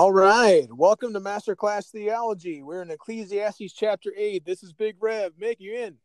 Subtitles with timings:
[0.00, 0.66] All right.
[0.72, 2.62] Welcome to Masterclass Theology.
[2.62, 4.46] We're in Ecclesiastes chapter 8.
[4.46, 5.34] This is Big Rev.
[5.38, 5.98] Mick, you in?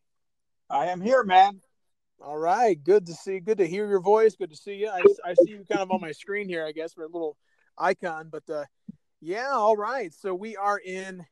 [0.68, 1.62] I am here, man.
[2.20, 2.76] All right.
[2.84, 3.40] Good to see.
[3.40, 4.36] Good to hear your voice.
[4.36, 4.90] Good to see you.
[4.90, 7.38] I, I see you kind of on my screen here, I guess, for a little
[7.78, 8.28] icon.
[8.30, 8.64] But uh,
[9.22, 10.12] yeah, all right.
[10.12, 11.24] So we are in.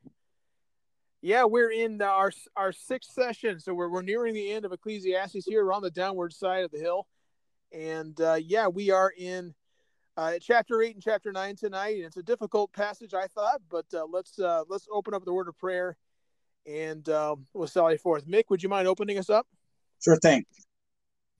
[1.20, 3.60] Yeah, we're in the, our our sixth session.
[3.60, 5.66] So we're, we're nearing the end of Ecclesiastes here.
[5.66, 7.08] We're on the downward side of the hill.
[7.72, 9.54] And uh, yeah, we are in
[10.16, 11.96] uh, chapter eight and chapter nine tonight.
[11.98, 15.48] It's a difficult passage, I thought, but uh, let's uh, let's open up the word
[15.48, 15.96] of prayer,
[16.66, 18.26] and um, we'll sally forth.
[18.26, 19.46] Mick, would you mind opening us up?
[20.03, 20.44] Sure thing.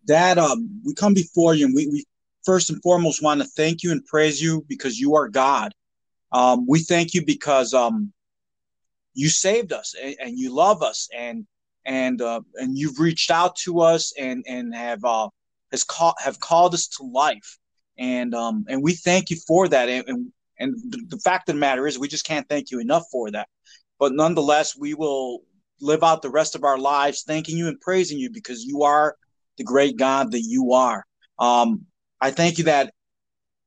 [0.07, 2.05] Dad, um, we come before you, and we, we
[2.45, 5.73] first and foremost want to thank you and praise you because you are God.
[6.33, 8.13] Um, we thank you because um,
[9.15, 11.47] you saved us and, and you love us, and
[11.87, 15.29] and uh, and you've reached out to us and and have uh,
[15.71, 17.59] has called have called us to life
[17.99, 19.89] and um and we thank you for that.
[19.89, 20.75] And and, and
[21.09, 23.49] the, fact of the matter is we just can't thank you enough for that.
[23.99, 25.41] But nonetheless we will
[25.81, 29.17] live out the rest of our lives thanking you and praising you because you are
[29.59, 31.05] the great god that you are.
[31.39, 31.87] Um
[32.21, 32.93] i thank you that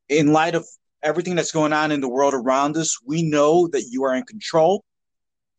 [0.09, 0.65] in light of
[1.03, 4.23] everything that's going on in the world around us we know that you are in
[4.23, 4.83] control.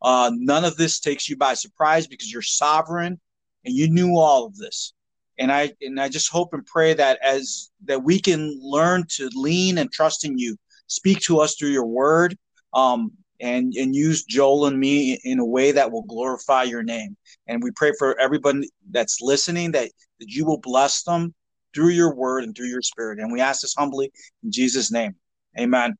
[0.01, 3.19] Uh none of this takes you by surprise because you're sovereign
[3.65, 4.93] and you knew all of this
[5.39, 9.29] and I and I just hope and pray that as that we can learn to
[9.33, 10.57] lean and trust in you.
[10.87, 12.37] Speak to us through your word,
[12.73, 17.15] um, and and use Joel and me in a way that will glorify your name.
[17.47, 21.33] And we pray for everybody that's listening that that you will bless them
[21.73, 23.19] through your word and through your spirit.
[23.19, 24.11] And we ask this humbly
[24.43, 25.15] in Jesus' name.
[25.57, 25.95] Amen.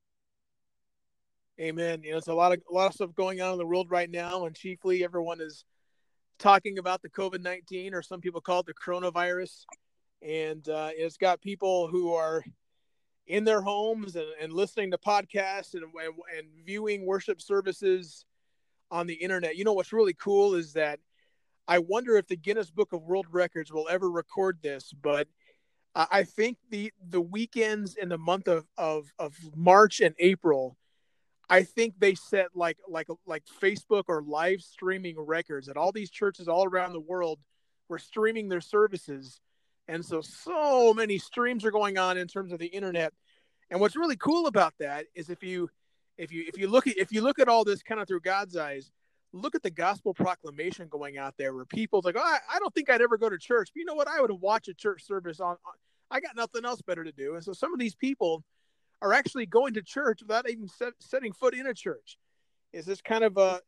[1.59, 2.01] Amen.
[2.03, 3.89] You know, it's a lot of a lot of stuff going on in the world
[3.89, 5.63] right now, and chiefly everyone is
[6.39, 9.65] talking about the COVID 19, or some people call it the coronavirus.
[10.21, 12.43] And uh, it's got people who are
[13.27, 18.25] in their homes and, and listening to podcasts and, and, and viewing worship services
[18.89, 19.55] on the internet.
[19.55, 20.99] You know, what's really cool is that
[21.67, 25.27] I wonder if the Guinness Book of World Records will ever record this, but
[25.95, 30.77] I think the the weekends in the month of, of, of March and April
[31.49, 36.11] I think they set like like like Facebook or live streaming records that all these
[36.11, 37.39] churches all around the world
[37.87, 39.39] were streaming their services,
[39.87, 43.13] and so so many streams are going on in terms of the internet.
[43.71, 45.69] And what's really cool about that is if you
[46.17, 48.21] if you if you look at if you look at all this kind of through
[48.21, 48.91] God's eyes,
[49.33, 52.73] look at the gospel proclamation going out there where people's like, oh, I, I don't
[52.75, 53.69] think I'd ever go to church.
[53.73, 54.07] But you know what?
[54.07, 55.73] I would watch a church service on, on.
[56.11, 57.35] I got nothing else better to do.
[57.35, 58.43] And so some of these people
[59.01, 62.17] are actually going to church without even set, setting foot in a church.
[62.73, 63.61] Is this kind of a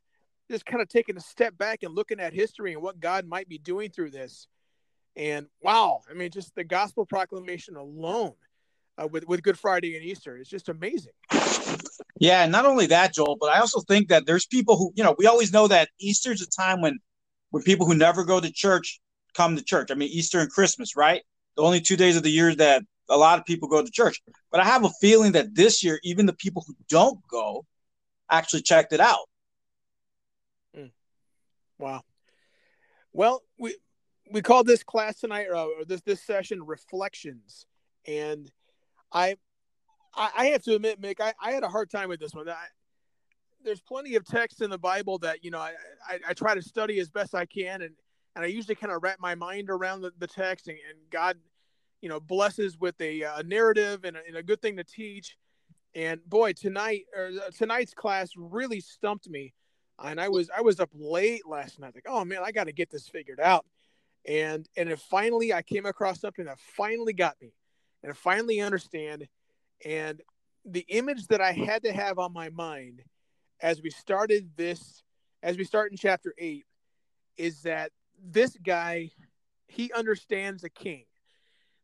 [0.49, 3.47] just kind of taking a step back and looking at history and what God might
[3.47, 4.47] be doing through this?
[5.15, 8.33] And wow, I mean, just the gospel proclamation alone
[9.01, 11.13] uh, with with Good Friday and Easter is just amazing.
[12.19, 15.15] Yeah, not only that, Joel, but I also think that there's people who, you know,
[15.17, 16.99] we always know that Easter's a time when
[17.49, 18.99] when people who never go to church
[19.33, 19.91] come to church.
[19.91, 21.21] I mean, Easter and Christmas, right?
[21.57, 24.21] The only two days of the year that a lot of people go to church.
[24.51, 27.65] But I have a feeling that this year, even the people who don't go
[28.29, 29.27] actually checked it out.
[30.77, 30.91] Mm.
[31.77, 32.01] Wow.
[33.13, 33.75] Well, we
[34.31, 37.65] we called this class tonight uh, or this this session reflections,
[38.07, 38.49] and
[39.11, 39.35] I
[40.13, 42.49] I, have to admit, Mick, I, I had a hard time with this one.
[42.49, 42.55] I,
[43.63, 45.73] there's plenty of text in the Bible that you know I,
[46.07, 47.93] I, I, try to study as best I can, and
[48.35, 51.37] and I usually kind of wrap my mind around the, the text, and, and God
[52.01, 55.37] you know blesses with a, a narrative and a, and a, good thing to teach.
[55.93, 59.53] And boy tonight or uh, tonight's class really stumped me.
[60.03, 62.73] And i was i was up late last night like oh man i got to
[62.73, 63.65] get this figured out.
[64.27, 67.53] And and it finally i came across something that finally got me
[68.03, 69.27] and I finally understand.
[69.85, 70.21] And
[70.65, 73.01] the image that i had to have on my mind
[73.61, 75.03] as we started this
[75.41, 76.63] as we start in chapter 8
[77.35, 77.91] is that
[78.23, 79.09] this guy
[79.67, 81.05] he understands a king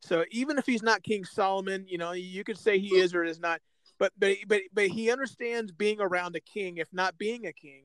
[0.08, 3.24] so even if he's not King Solomon, you know, you could say he is or
[3.24, 3.62] is not,
[4.00, 7.84] but but but but he understands being around a king, if not being a king,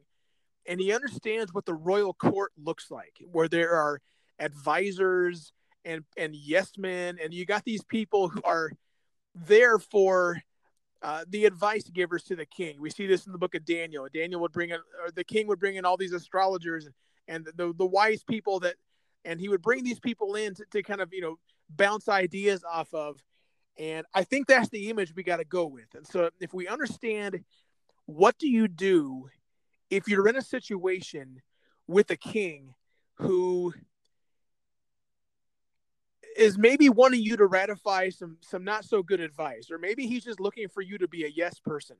[0.67, 4.01] and he understands what the royal court looks like, where there are
[4.39, 5.53] advisors
[5.85, 8.71] and and yes men, and you got these people who are
[9.35, 10.43] there for
[11.03, 12.81] uh, the advice givers to the king.
[12.81, 14.07] We see this in the book of Daniel.
[14.13, 16.89] Daniel would bring in, or the king would bring in all these astrologers
[17.27, 18.77] and, the, the wise people that,
[19.25, 21.39] and he would bring these people in to, to kind of, you know,
[21.77, 23.23] bounce ideas off of.
[23.79, 25.95] And I think that's the image we got to go with.
[25.95, 27.45] And so if we understand
[28.07, 29.29] what do you do
[29.91, 31.41] if you're in a situation
[31.87, 32.75] with a king
[33.15, 33.73] who
[36.37, 40.25] is maybe wanting you to ratify some some not so good advice or maybe he's
[40.25, 41.97] just looking for you to be a yes person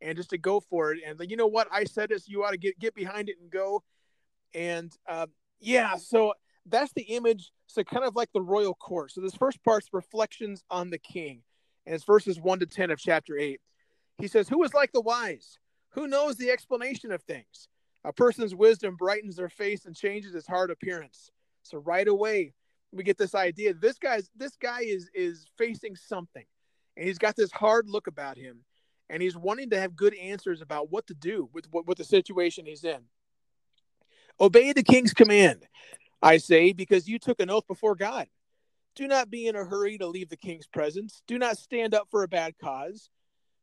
[0.00, 1.00] and just to go for it.
[1.06, 1.68] And you know what?
[1.72, 3.82] I said this, you ought to get, get behind it and go.
[4.54, 5.26] And uh,
[5.60, 6.34] yeah, so
[6.68, 7.50] that's the image.
[7.66, 9.12] So kind of like the royal court.
[9.12, 11.42] So this first part's reflections on the king.
[11.84, 13.60] And it's verses 1 to 10 of chapter 8.
[14.18, 15.58] He says, Who is like the wise?
[15.90, 17.68] Who knows the explanation of things?
[18.04, 21.30] A person's wisdom brightens their face and changes his hard appearance.
[21.62, 22.52] So right away,
[22.92, 23.74] we get this idea.
[23.74, 26.44] This guy's this guy is is facing something,
[26.96, 28.60] and he's got this hard look about him,
[29.10, 32.04] and he's wanting to have good answers about what to do with what with the
[32.04, 33.00] situation he's in.
[34.40, 35.66] Obey the king's command,
[36.22, 38.28] I say, because you took an oath before God.
[38.94, 41.22] Do not be in a hurry to leave the king's presence.
[41.26, 43.10] Do not stand up for a bad cause,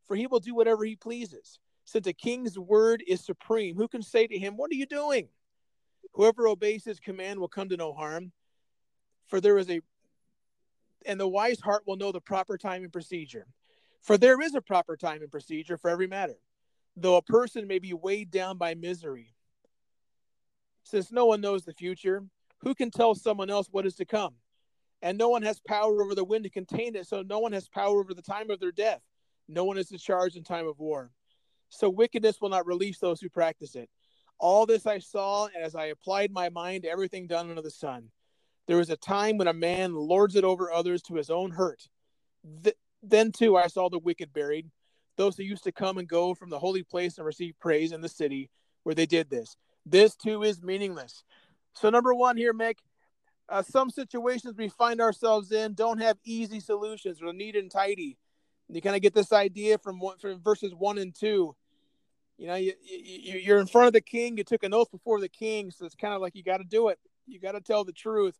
[0.07, 1.59] for he will do whatever he pleases.
[1.85, 5.29] Since a king's word is supreme, who can say to him, What are you doing?
[6.13, 8.31] Whoever obeys his command will come to no harm,
[9.27, 9.81] for there is a
[11.05, 13.45] and the wise heart will know the proper time and procedure.
[14.01, 16.37] For there is a proper time and procedure for every matter,
[16.95, 19.33] though a person may be weighed down by misery.
[20.83, 22.23] Since no one knows the future,
[22.63, 24.35] who can tell someone else what is to come?
[25.01, 27.67] And no one has power over the wind to contain it, so no one has
[27.67, 29.01] power over the time of their death.
[29.49, 31.11] No one is in charge in time of war.
[31.69, 33.89] So wickedness will not release those who practice it.
[34.39, 38.09] All this I saw as I applied my mind to everything done under the sun.
[38.67, 41.87] There was a time when a man lords it over others to his own hurt.
[42.63, 44.69] Th- then, too, I saw the wicked buried,
[45.17, 47.99] those who used to come and go from the holy place and receive praise in
[47.99, 48.49] the city
[48.83, 49.57] where they did this.
[49.85, 51.23] This, too, is meaningless.
[51.73, 52.75] So, number one here, Mick,
[53.49, 58.17] uh, some situations we find ourselves in don't have easy solutions or neat and tidy.
[58.69, 61.55] You kind of get this idea from, one, from verses one and two.
[62.37, 64.37] You know, you, you, you're in front of the king.
[64.37, 66.63] You took an oath before the king, so it's kind of like you got to
[66.63, 66.97] do it.
[67.27, 68.35] You got to tell the truth.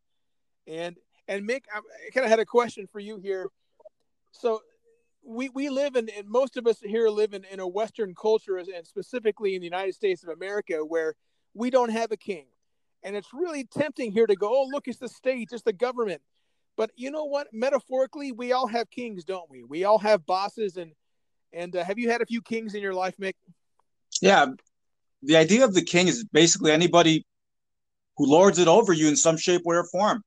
[0.66, 0.96] And
[1.28, 1.80] and Mick, I
[2.12, 3.48] kind of had a question for you here.
[4.32, 4.62] So
[5.22, 8.56] we we live in, and most of us here live in, in a Western culture,
[8.58, 11.14] and specifically in the United States of America, where
[11.54, 12.46] we don't have a king.
[13.04, 16.22] And it's really tempting here to go, oh, look, it's the state, it's the government.
[16.76, 17.48] But you know what?
[17.52, 19.62] Metaphorically, we all have kings, don't we?
[19.62, 20.76] We all have bosses.
[20.76, 20.92] And
[21.52, 23.34] and uh, have you had a few kings in your life, Mick?
[24.20, 24.46] Yeah,
[25.22, 27.26] the idea of the king is basically anybody
[28.16, 30.22] who lords it over you in some shape, way, or form.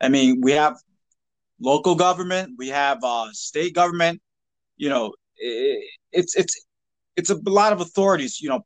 [0.00, 0.76] I mean, we have
[1.60, 4.20] local government, we have uh, state government.
[4.76, 6.66] You know, it, it's it's
[7.16, 8.40] it's a lot of authorities.
[8.40, 8.60] You know,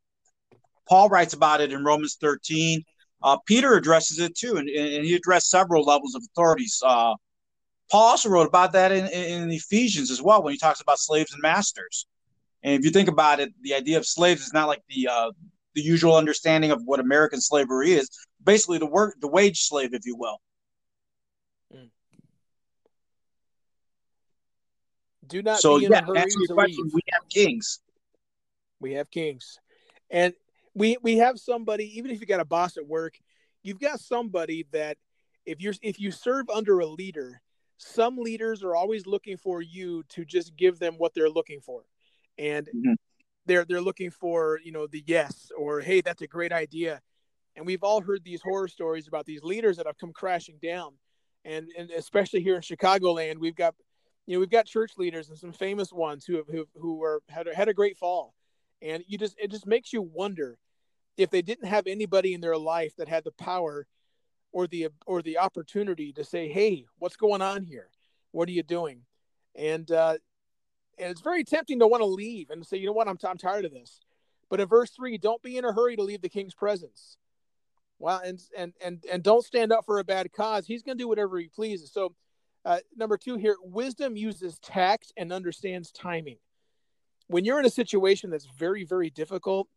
[0.91, 2.83] Paul writes about it in Romans 13.
[3.23, 6.83] Uh, Peter addresses it too, and, and, he addressed several levels of authorities.
[6.85, 7.15] Uh,
[7.91, 11.33] Paul also wrote about that in, in Ephesians as well when he talks about slaves
[11.33, 12.07] and masters.
[12.63, 15.31] And if you think about it, the idea of slaves is not like the uh,
[15.75, 18.11] the usual understanding of what American slavery is.
[18.43, 20.39] Basically, the work, the wage slave, if you will.
[25.27, 26.95] Do not so, be in yeah, a hurry to question, leave.
[26.95, 27.79] We have kings.
[28.81, 29.59] We have kings,
[30.11, 30.35] and
[30.75, 31.99] we we have somebody.
[31.99, 33.19] Even if you got a boss at work,
[33.63, 34.97] you've got somebody that
[35.47, 37.41] if you're if you serve under a leader,
[37.79, 41.83] some leaders are always looking for you to just give them what they're looking for,
[42.39, 42.95] and mm-hmm.
[43.47, 47.01] they're they're looking for you know the yes or hey that's a great idea,
[47.57, 50.93] and we've all heard these horror stories about these leaders that have come crashing down,
[51.45, 53.75] and and especially here in Chicagoland, we've got
[54.27, 57.23] you know we've got church leaders and some famous ones who have who, who are
[57.29, 58.35] had had a great fall
[58.83, 60.59] and you just it just makes you wonder
[61.17, 63.87] if they didn't have anybody in their life that had the power
[64.53, 67.89] or the or the opportunity to say hey what's going on here?
[68.33, 69.03] What are you doing?
[69.55, 70.19] And uh
[70.99, 73.09] and it's very tempting to want to leave and say you know what?
[73.09, 74.01] I'm, t- I'm tired of this.
[74.49, 77.17] But in verse 3 don't be in a hurry to leave the king's presence.
[77.99, 80.67] Well and and and and don't stand up for a bad cause.
[80.67, 81.93] He's going to do whatever he pleases.
[81.93, 82.15] So
[82.65, 86.37] uh, number two here, wisdom uses tact and understands timing.
[87.31, 89.69] When you're in a situation that's very, very difficult,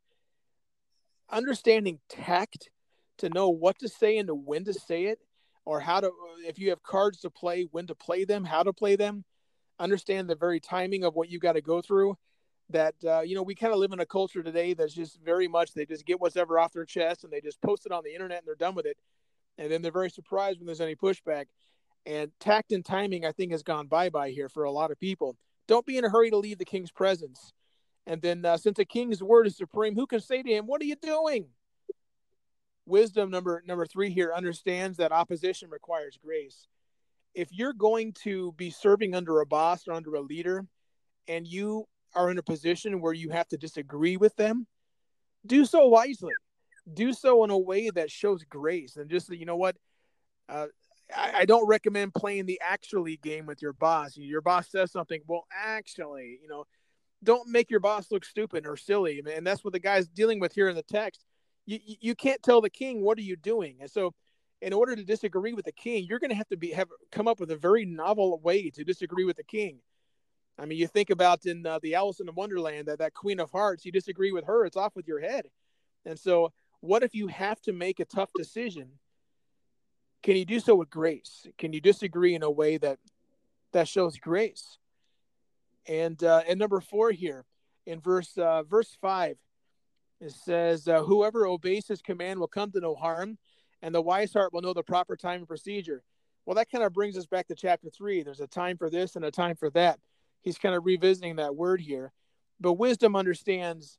[1.30, 2.72] understanding tact
[3.20, 5.20] to know what to say and to when to say it,
[5.64, 6.12] or how to,
[6.48, 9.24] if you have cards to play, when to play them, how to play them,
[9.78, 12.18] understand the very timing of what you've got to go through.
[12.72, 15.48] That, uh, you know, we kind of live in a culture today that's just very
[15.48, 18.16] much they just get whatever off their chest and they just post it on the
[18.16, 18.98] internet and they're done with it.
[19.60, 21.46] And then they're very surprised when there's any pushback
[22.08, 25.00] and tact and timing, I think, has gone bye bye here for a lot of
[25.00, 25.38] people.
[25.68, 27.54] Don't be in a hurry to leave the king's presence.
[28.06, 30.82] And then, uh, since a king's word is supreme, who can say to him, What
[30.82, 31.48] are you doing?
[32.86, 36.68] Wisdom number number three here understands that opposition requires grace.
[37.34, 40.66] If you're going to be serving under a boss or under a leader,
[41.28, 44.68] and you are in a position where you have to disagree with them,
[45.46, 46.34] do so wisely.
[46.94, 49.78] Do so in a way that shows grace and just you know what,
[50.50, 50.68] uh,
[51.16, 54.16] I, I, don't recommend playing the actually game with your boss.
[54.16, 56.66] Your boss says something, well, actually, you know,
[57.24, 59.22] don't make your boss look stupid or silly.
[59.34, 61.24] And that's what the guy's dealing with here in the text.
[61.66, 63.78] You, you can't tell the king, what are you doing?
[63.80, 64.14] And so
[64.64, 67.28] in order to disagree with the king, you're going to have to be have come
[67.28, 69.80] up with a very novel way to disagree with the king.
[70.58, 73.52] I mean, you think about in uh, the Alice in Wonderland that that Queen of
[73.52, 75.48] Hearts, you disagree with her, it's off with your head.
[76.06, 78.90] And so, what if you have to make a tough decision?
[80.24, 81.46] Can you do so with grace?
[81.58, 82.98] Can you disagree in a way that
[83.74, 84.78] that shows grace?
[85.86, 87.44] And uh, and number four here
[87.86, 89.36] in verse uh, verse five,
[90.22, 93.38] it says, uh, "Whoever obeys his command will come to no harm,
[93.82, 96.04] and the wise heart will know the proper time and procedure."
[96.46, 98.24] Well, that kind of brings us back to chapter three.
[98.24, 100.00] There's a time for this and a time for that.
[100.42, 102.14] He's kind of revisiting that word here,
[102.62, 103.98] but wisdom understands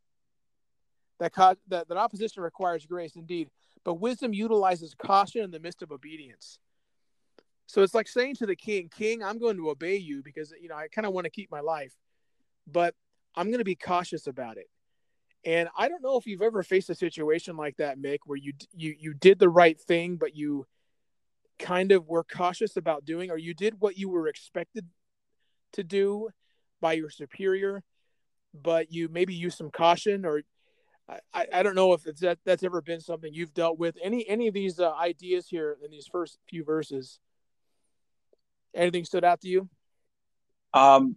[1.18, 1.34] that
[1.68, 3.50] that, that opposition requires grace indeed,
[3.84, 6.58] but wisdom utilizes caution in the midst of obedience.
[7.66, 10.68] So it's like saying to the king, King, I'm going to obey you because you
[10.68, 11.92] know I kind of want to keep my life,
[12.66, 12.94] but
[13.34, 14.68] I'm going to be cautious about it.
[15.44, 18.52] And I don't know if you've ever faced a situation like that, Mick, where you
[18.74, 20.66] you you did the right thing, but you
[21.58, 24.86] kind of were cautious about doing, or you did what you were expected
[25.72, 26.28] to do
[26.80, 27.82] by your superior,
[28.52, 30.42] but you maybe use some caution, or
[31.08, 33.96] I, I don't know if it's that that's ever been something you've dealt with.
[34.02, 37.18] Any any of these uh, ideas here in these first few verses?
[38.74, 39.68] Anything stood out to you?
[40.72, 41.16] Um,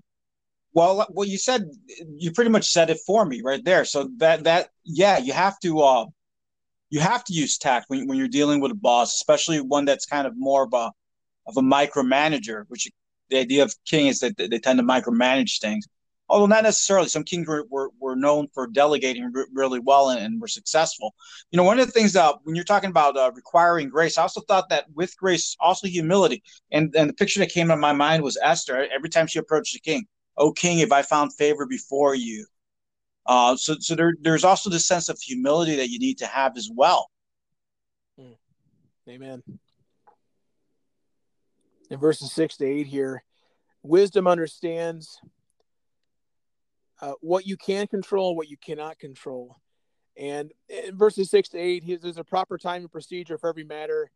[0.73, 1.71] well, what you said,
[2.17, 3.85] you pretty much said it for me right there.
[3.85, 6.05] So that that yeah, you have to uh,
[6.89, 10.05] you have to use tact when when you're dealing with a boss, especially one that's
[10.05, 10.91] kind of more of a
[11.47, 12.65] of a micromanager.
[12.67, 12.89] Which
[13.29, 15.87] the idea of king is that they tend to micromanage things
[16.29, 17.07] although not necessarily.
[17.07, 21.15] Some kings were, were, were known for delegating really well and, and, were successful.
[21.51, 24.23] You know, one of the things that when you're talking about uh, requiring grace, I
[24.23, 26.43] also thought that with grace, also humility.
[26.71, 28.87] And, and the picture that came to my mind was Esther.
[28.93, 30.05] Every time she approached the king,
[30.37, 32.45] "Oh king, if I found favor before you."
[33.25, 36.57] Uh, so so there, there's also this sense of humility that you need to have
[36.57, 37.09] as well.
[38.19, 38.33] Hmm.
[39.09, 39.43] Amen.
[41.89, 43.23] In verses six to eight here,
[43.81, 45.19] wisdom understands
[47.01, 49.57] uh, what you can control, what you cannot control.
[50.17, 54.09] And in verses six to eight, there's a proper time and procedure for every matter.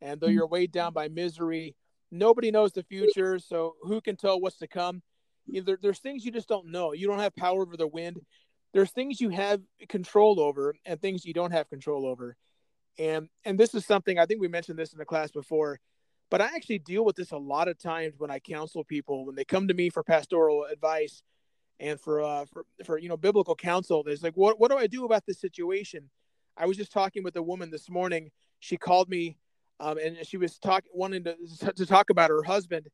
[0.00, 1.76] And though you're weighed down by misery,
[2.10, 3.38] nobody knows the future.
[3.38, 5.02] So who can tell what's to come?
[5.48, 6.92] Either there's things you just don't know.
[6.92, 8.18] You don't have power over the wind.
[8.72, 12.36] There's things you have control over and things you don't have control over.
[12.98, 15.80] And and this is something I think we mentioned this in the class before,
[16.30, 19.34] but I actually deal with this a lot of times when I counsel people when
[19.34, 21.22] they come to me for pastoral advice
[21.82, 24.86] and for uh for, for you know biblical counsel there's like what what do i
[24.86, 26.08] do about this situation?
[26.56, 28.30] I was just talking with a woman this morning.
[28.60, 29.38] She called me
[29.80, 31.36] um, and she was talking wanting to,
[31.76, 32.88] to talk about her husband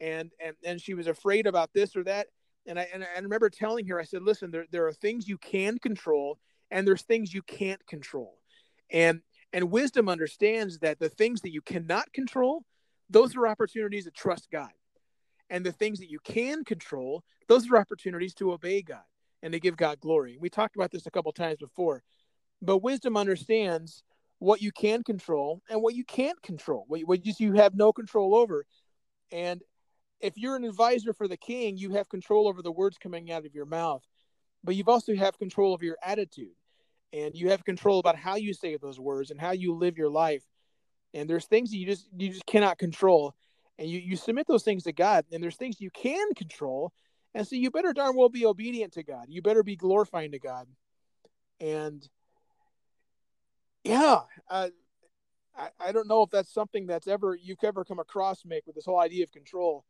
[0.00, 2.26] and and and she was afraid about this or that.
[2.66, 5.38] And i and i remember telling her i said listen there, there are things you
[5.38, 6.38] can control
[6.70, 8.38] and there's things you can't control.
[8.90, 9.20] And
[9.52, 12.64] and wisdom understands that the things that you cannot control
[13.10, 14.70] those are opportunities to trust god.
[15.50, 19.02] And the things that you can control, those are opportunities to obey God
[19.42, 20.38] and to give God glory.
[20.40, 22.04] We talked about this a couple times before,
[22.62, 24.04] but wisdom understands
[24.38, 27.92] what you can control and what you can't control, what, what just you have no
[27.92, 28.64] control over.
[29.32, 29.62] And
[30.20, 33.44] if you're an advisor for the king, you have control over the words coming out
[33.44, 34.06] of your mouth,
[34.62, 36.54] but you've also have control of your attitude
[37.12, 40.10] and you have control about how you say those words and how you live your
[40.10, 40.44] life.
[41.14, 43.34] And there's things you just you just cannot control
[43.76, 46.92] and you, you submit those things to God, and there's things you can control.
[47.34, 49.26] And so you better darn well be obedient to God.
[49.28, 50.66] You better be glorifying to God.
[51.60, 52.06] And
[53.84, 54.68] yeah, uh,
[55.56, 58.74] I, I don't know if that's something that's ever you've ever come across, Mick, with
[58.74, 59.84] this whole idea of control.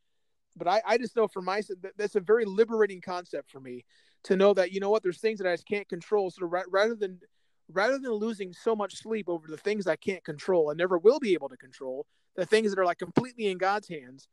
[0.56, 3.85] But I, I just know for myself that that's a very liberating concept for me
[4.25, 6.30] to know that you know what there's things that I just can't control.
[6.30, 7.20] So rather than
[7.73, 11.20] rather than losing so much sleep over the things I can't control and never will
[11.20, 12.06] be able to control,
[12.37, 14.28] the things that are like completely in God's hands,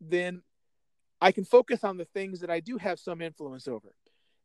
[0.00, 0.42] then
[1.20, 3.94] I can focus on the things that I do have some influence over.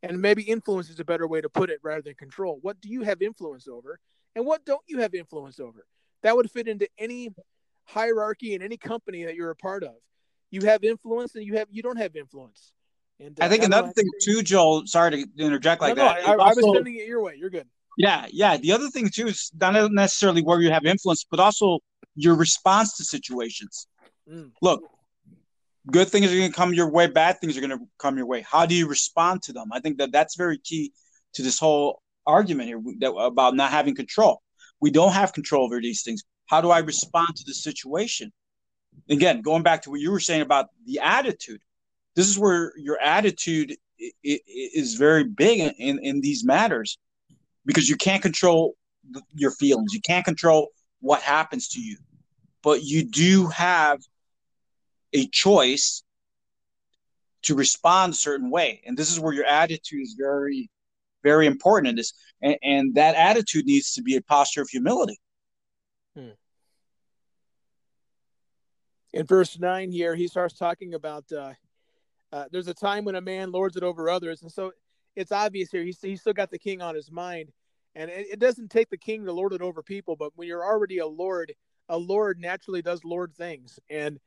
[0.04, 2.60] And maybe influence is a better way to put it rather than control.
[2.62, 4.00] What do you have influence over?
[4.36, 5.86] And what don't you have influence over?
[6.24, 7.30] That would fit into any
[7.86, 9.96] hierarchy in any company that you're a part of.
[10.50, 12.74] You have influence and you have you don't have influence.
[13.20, 14.88] And uh, I think another thing too, Joel.
[14.88, 16.24] Sorry to interject like no, that.
[16.26, 17.36] No, I, I, was sending it your way.
[17.38, 17.68] You're good.
[17.98, 18.58] Yeah, yeah.
[18.58, 21.80] The other thing too is not necessarily where you have influence, but also
[22.16, 23.88] your response to situations.
[24.30, 24.52] Mm.
[24.62, 24.82] Look,
[25.90, 28.28] good things are going to come your way, bad things are going to come your
[28.28, 28.46] way.
[28.50, 29.70] How do you respond to them?
[29.72, 30.94] I think that that's very key
[31.34, 34.42] to this whole argument here that, about not having control.
[34.80, 36.24] We don't have control over these things.
[36.48, 38.32] How do I respond to the situation?
[39.10, 41.62] Again, going back to what you were saying about the attitude,
[42.16, 43.76] this is where your attitude
[44.24, 46.98] is very big in, in these matters
[47.66, 48.76] because you can't control
[49.34, 49.94] your feelings.
[49.94, 50.70] You can't control
[51.00, 51.98] what happens to you,
[52.64, 54.00] but you do have
[55.14, 56.04] a choice
[57.44, 58.82] to respond a certain way.
[58.86, 60.70] And this is where your attitude is very,
[61.24, 62.14] very important in this.
[62.42, 65.20] And, and that attitude needs to be a posture of humility.
[66.16, 66.30] Hmm.
[69.14, 71.54] In verse 9 here, he starts talking about uh,
[72.32, 74.42] uh, there's a time when a man lords it over others.
[74.42, 74.72] And so
[75.16, 75.84] it's obvious here.
[75.84, 77.52] He's, he's still got the king on his mind.
[77.96, 80.64] And it, it doesn't take the king to lord it over people, but when you're
[80.64, 81.54] already a lord,
[81.90, 83.80] a lord naturally does lord things.
[83.90, 84.18] And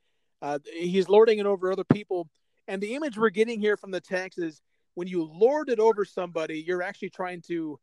[0.41, 2.29] uh, he's lording it over other people.
[2.67, 4.61] And the image we're getting here from the text is
[4.95, 7.79] when you lord it over somebody, you're actually trying to,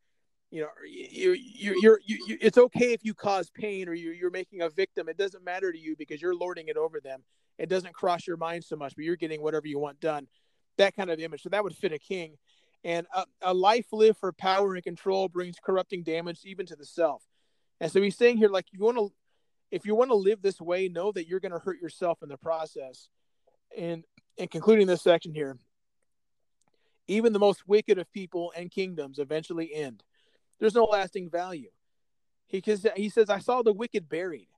[0.51, 4.15] you know, you, you, you're, you, you, it's okay if you cause pain or you're,
[4.15, 5.09] you're making a victim.
[5.09, 7.23] It doesn't matter to you because you're lording it over them.
[7.59, 10.27] It doesn't cross your mind so much, but you're getting whatever you want done.
[10.79, 11.43] That kind of image.
[11.43, 12.39] So that would fit a king.
[12.83, 16.87] And a, a life lived for power and control brings corrupting damage even to the
[16.87, 17.23] self.
[17.81, 19.13] And so he's saying here, like, you want to,
[19.73, 22.29] if you want to live this way, know that you're going to hurt yourself in
[22.29, 23.09] the process.
[23.77, 24.05] And
[24.37, 25.57] in concluding this section here,
[27.09, 30.05] even the most wicked of people and kingdoms eventually end.
[30.61, 31.71] There's no lasting value.
[32.47, 32.63] He,
[32.97, 34.49] he says, I saw the wicked buried.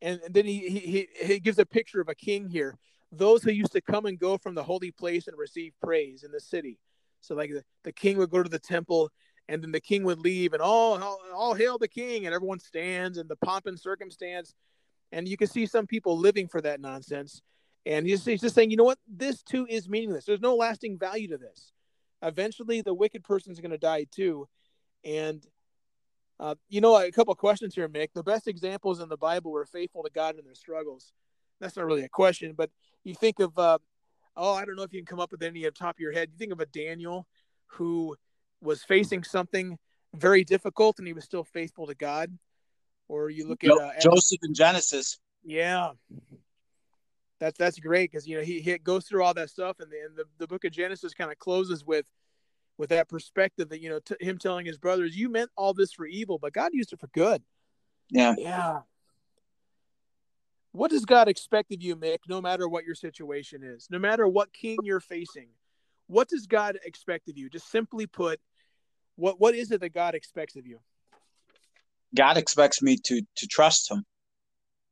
[0.00, 2.78] And, and then he, he, he gives a picture of a king here.
[3.12, 6.32] Those who used to come and go from the holy place and receive praise in
[6.32, 6.78] the city.
[7.20, 9.10] So like the, the king would go to the temple
[9.48, 12.58] and then the king would leave and all, all, all hail the king and everyone
[12.58, 14.54] stands and the pomp and circumstance.
[15.10, 17.40] And you can see some people living for that nonsense.
[17.86, 18.98] And he's, he's just saying, you know what?
[19.08, 20.26] This too is meaningless.
[20.26, 21.72] There's no lasting value to this.
[22.22, 24.46] Eventually, the wicked person is going to die too.
[25.04, 25.42] And,
[26.38, 28.08] uh, you know, a couple questions here, Mick.
[28.14, 31.12] The best examples in the Bible were faithful to God in their struggles.
[31.60, 32.70] That's not really a question, but
[33.04, 33.78] you think of uh,
[34.38, 36.12] oh, I don't know if you can come up with any the top of your
[36.12, 36.30] head.
[36.32, 37.26] You think of a Daniel
[37.66, 38.16] who
[38.60, 39.78] was facing something
[40.14, 42.36] very difficult and he was still faithful to God.
[43.08, 45.18] Or you look at uh, Joseph in Genesis.
[45.44, 45.92] Yeah.
[47.40, 49.96] That's that's great because you know he, he goes through all that stuff and the,
[50.04, 52.06] and the, the book of Genesis kind of closes with
[52.78, 55.92] with that perspective that you know t- him telling his brothers you meant all this
[55.92, 57.42] for evil but God used it for good.
[58.10, 58.34] Yeah.
[58.36, 58.80] Yeah.
[60.72, 64.28] What does God expect of you, Mick, no matter what your situation is, no matter
[64.28, 65.48] what king you're facing?
[66.06, 67.48] What does God expect of you?
[67.48, 68.40] Just simply put,
[69.18, 70.78] what what is it that God expects of you?
[72.14, 74.04] God expects me to to trust him.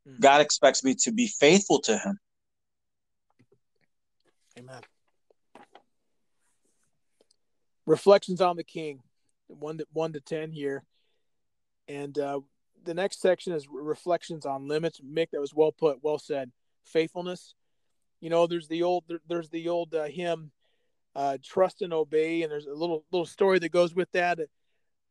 [0.06, 0.20] Mm.
[0.20, 2.18] God expects me to be faithful to him.
[4.58, 4.80] Amen.
[7.86, 9.00] Reflections on the king,
[9.46, 10.82] one to one to ten here,
[11.86, 12.40] and uh,
[12.84, 15.00] the next section is reflections on limits.
[15.00, 16.50] Mick, that was well put, well said.
[16.84, 17.54] Faithfulness.
[18.20, 20.50] You know, there's the old there, there's the old uh, hymn,
[21.16, 24.38] uh, "Trust and Obey," and there's a little little story that goes with that.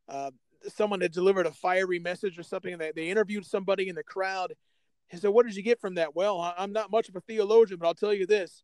[0.08, 0.30] Uh,
[0.68, 4.02] someone had delivered a fiery message or something, and they, they interviewed somebody in the
[4.02, 4.54] crowd.
[5.08, 7.78] He said, "What did you get from that?" Well, I'm not much of a theologian,
[7.78, 8.62] but I'll tell you this: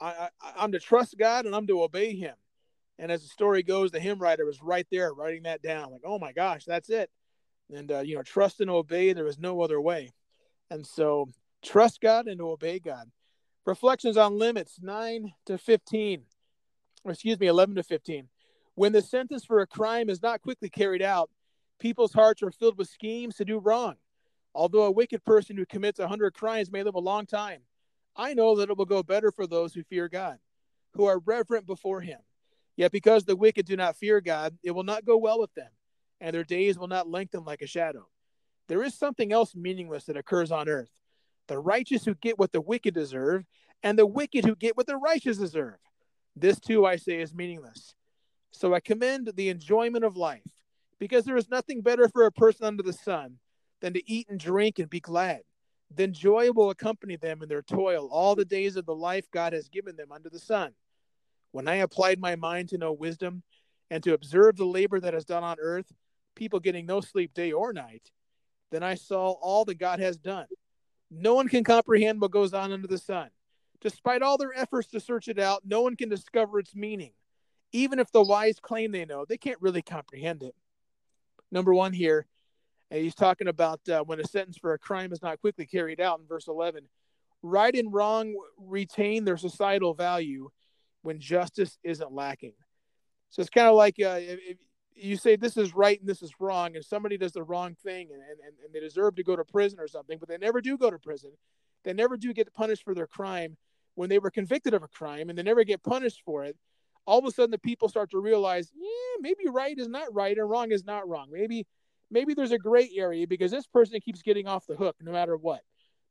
[0.00, 2.34] I, I, I'm to trust God and I'm to obey Him.
[2.98, 5.92] And as the story goes, the hymn writer was right there writing that down.
[5.92, 7.10] Like, oh my gosh, that's it
[7.72, 10.10] and uh, you know trust and obey there is no other way
[10.70, 11.28] and so
[11.62, 13.10] trust god and obey god
[13.66, 16.24] reflections on limits 9 to 15 or
[17.06, 18.28] excuse me 11 to 15
[18.74, 21.30] when the sentence for a crime is not quickly carried out
[21.78, 23.96] people's hearts are filled with schemes to do wrong
[24.54, 27.60] although a wicked person who commits a hundred crimes may live a long time
[28.16, 30.38] i know that it will go better for those who fear god
[30.94, 32.18] who are reverent before him
[32.76, 35.70] yet because the wicked do not fear god it will not go well with them
[36.20, 38.08] and their days will not lengthen like a shadow.
[38.68, 40.90] There is something else meaningless that occurs on earth
[41.46, 43.46] the righteous who get what the wicked deserve,
[43.82, 45.78] and the wicked who get what the righteous deserve.
[46.40, 47.94] This too, I say, is meaningless.
[48.50, 50.42] So I commend the enjoyment of life,
[50.98, 53.38] because there is nothing better for a person under the sun
[53.80, 55.42] than to eat and drink and be glad.
[55.94, 59.52] Then joy will accompany them in their toil all the days of the life God
[59.52, 60.72] has given them under the sun.
[61.52, 63.42] When I applied my mind to know wisdom
[63.90, 65.90] and to observe the labor that is done on earth,
[66.34, 68.10] people getting no sleep day or night,
[68.70, 70.46] then I saw all that God has done.
[71.10, 73.30] No one can comprehend what goes on under the sun.
[73.80, 77.12] Despite all their efforts to search it out, no one can discover its meaning.
[77.72, 80.54] Even if the wise claim they know, they can't really comprehend it.
[81.50, 82.26] Number one here,
[82.90, 86.18] he's talking about uh, when a sentence for a crime is not quickly carried out
[86.18, 86.84] in verse 11.
[87.42, 90.50] Right and wrong retain their societal value
[91.02, 92.54] when justice isn't lacking.
[93.30, 94.18] So it's kind of like uh,
[94.96, 98.08] you say this is right and this is wrong, and somebody does the wrong thing
[98.12, 100.76] and, and, and they deserve to go to prison or something, but they never do
[100.76, 101.30] go to prison.
[101.84, 103.56] They never do get punished for their crime
[103.98, 106.56] when they were convicted of a crime and they never get punished for it.
[107.04, 110.38] all of a sudden the people start to realize, yeah, maybe right is not right
[110.38, 111.26] and wrong is not wrong.
[111.32, 111.66] Maybe
[112.08, 115.36] maybe there's a gray area because this person keeps getting off the hook no matter
[115.36, 115.62] what.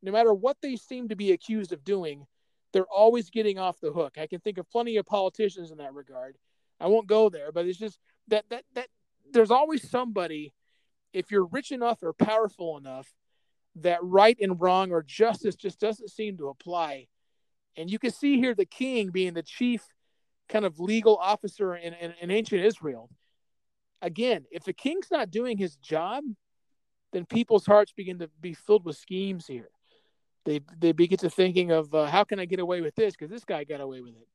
[0.02, 2.26] No matter what they seem to be accused of doing,
[2.73, 4.17] they're always getting off the hook.
[4.17, 6.36] I can think of plenty of politicians in that regard.
[6.82, 8.88] I won't go there, but it's just that that that
[9.32, 10.54] there's always somebody
[11.13, 13.08] if you're rich enough or powerful enough
[13.76, 17.08] that right and wrong or justice just doesn't seem to apply.
[17.78, 19.88] And you can see here the king being the chief
[20.50, 23.10] kind of legal officer in, in, in ancient Israel.
[24.02, 26.24] Again, if the king's not doing his job,
[27.13, 29.70] then people's hearts begin to be filled with schemes here.
[30.46, 33.30] They they begin to thinking of uh, how can I get away with this because
[33.30, 34.28] this guy got away with it.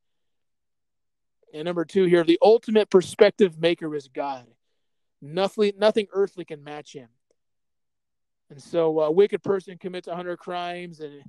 [1.54, 4.46] And number two here, the ultimate perspective maker is God.
[5.20, 7.08] Nothing nothing earthly can match him.
[8.50, 11.22] And so a wicked person commits a hundred crimes and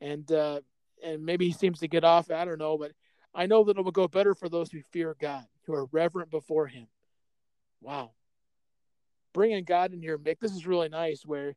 [0.00, 0.60] and uh,
[1.04, 2.30] and maybe he seems to get off.
[2.30, 2.92] I don't know, but
[3.34, 6.30] I know that it will go better for those who fear God, who are reverent
[6.30, 6.86] before Him.
[7.80, 8.12] Wow.
[9.32, 11.54] Bringing God in here, Mick, this is really nice where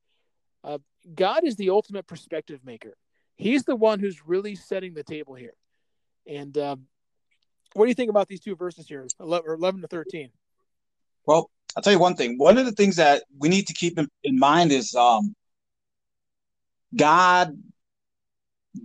[0.63, 0.77] uh,
[1.15, 2.95] God is the ultimate perspective maker.
[3.35, 5.55] He's the one who's really setting the table here.
[6.27, 6.85] And um,
[7.73, 10.29] what do you think about these two verses here, 11 to 13?
[11.25, 12.37] Well, I'll tell you one thing.
[12.37, 15.35] One of the things that we need to keep in, in mind is um,
[16.95, 17.57] God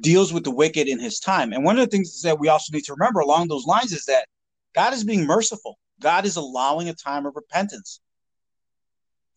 [0.00, 1.52] deals with the wicked in his time.
[1.52, 4.04] And one of the things that we also need to remember along those lines is
[4.04, 4.26] that
[4.74, 5.78] God is being merciful.
[6.00, 8.00] God is allowing a time of repentance.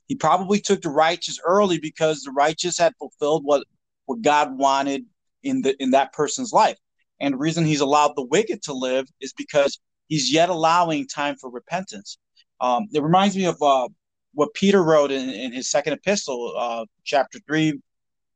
[0.07, 3.63] He probably took the righteous early because the righteous had fulfilled what,
[4.05, 5.05] what God wanted
[5.43, 6.77] in the in that person's life.
[7.19, 11.35] And the reason he's allowed the wicked to live is because he's yet allowing time
[11.37, 12.17] for repentance.
[12.59, 13.87] Um, it reminds me of uh,
[14.33, 17.79] what Peter wrote in, in his second epistle, uh, chapter 3,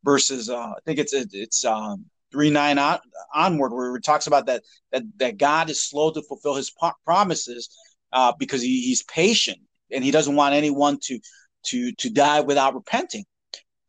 [0.05, 2.99] versus uh, I think it's it's um, three nine on,
[3.33, 6.71] onward where it talks about that that that God is slow to fulfill His
[7.05, 7.75] promises
[8.13, 9.57] uh, because he, He's patient
[9.91, 11.19] and He doesn't want anyone to
[11.67, 13.25] to to die without repenting.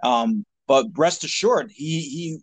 [0.02, 2.38] Um, but rest assured, He He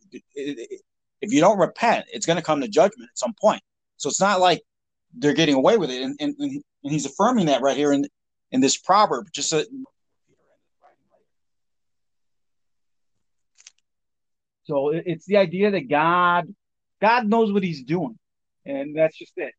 [1.22, 3.62] if you don't repent, it's going to come to judgment at some point.
[3.98, 4.62] So it's not like
[5.16, 8.06] they're getting away with it, and and, and He's affirming that right here in
[8.52, 9.52] in this proverb, just
[14.66, 16.54] So it's the idea that God,
[17.02, 18.18] God knows what He's doing,
[18.66, 19.54] and that's just it.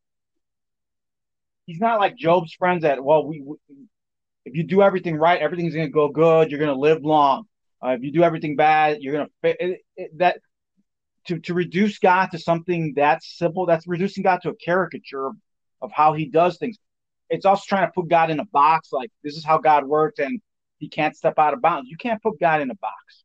[1.67, 3.57] He's not like Job's friends that well, we, we
[4.45, 6.51] if you do everything right, everything's going to go good.
[6.51, 7.45] You're going to live long.
[7.85, 9.79] Uh, if you do everything bad, you're going to
[10.17, 10.38] that
[11.27, 13.67] to to reduce God to something that simple.
[13.67, 15.37] That's reducing God to a caricature of,
[15.83, 16.79] of how He does things.
[17.31, 18.90] It's also trying to put God in a box.
[18.93, 20.40] Like this is how God works, and
[20.79, 21.90] He can't step out of bounds.
[21.90, 23.24] You can't put God in a box.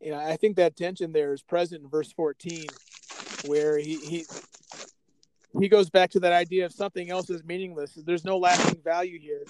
[0.00, 2.66] You know, I think that tension there is present in verse 14,
[3.46, 4.24] where he he
[5.58, 7.92] he goes back to that idea of something else is meaningless.
[7.94, 9.44] There's no lasting value here.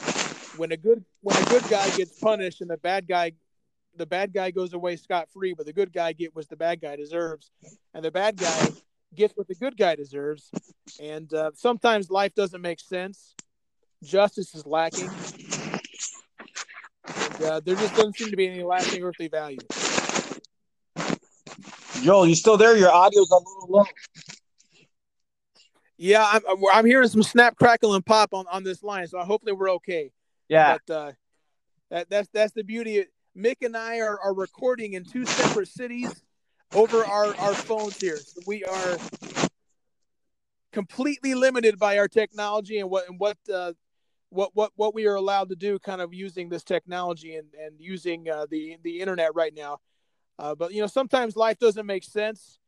[0.56, 3.32] When a good when a good guy gets punished and the bad guy
[3.96, 6.80] the bad guy goes away scot free, but the good guy get what the bad
[6.80, 7.50] guy deserves,
[7.94, 8.68] and the bad guy
[9.14, 10.50] gets what the good guy deserves.
[11.00, 13.34] And uh, sometimes life doesn't make sense.
[14.02, 15.10] Justice is lacking.
[17.04, 19.58] And, uh, there just doesn't seem to be any lasting earthly value.
[22.02, 22.76] Joel, you still there?
[22.76, 23.84] Your audio's a little low.
[25.98, 29.52] Yeah, I'm, I'm hearing some snap, crackle, and pop on, on this line, so hopefully
[29.52, 30.12] we're okay.
[30.48, 30.78] Yeah.
[30.86, 31.12] But uh,
[31.90, 33.04] that, that's that's the beauty.
[33.36, 36.22] Mick and I are, are recording in two separate cities
[36.74, 38.16] over our, our phones here.
[38.16, 38.96] So we are
[40.72, 43.74] completely limited by our technology and what and what uh,
[44.30, 47.74] what what what we are allowed to do, kind of using this technology and and
[47.78, 49.78] using uh, the the internet right now.
[50.40, 52.58] Uh, but you know, sometimes life doesn't make sense,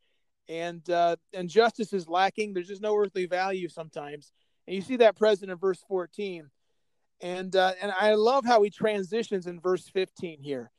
[0.47, 2.53] and uh, and justice is lacking.
[2.53, 4.31] There's just no earthly value sometimes,
[4.67, 6.51] and you see that present in verse 14.
[7.23, 10.71] And uh, and I love how he transitions in verse 15 here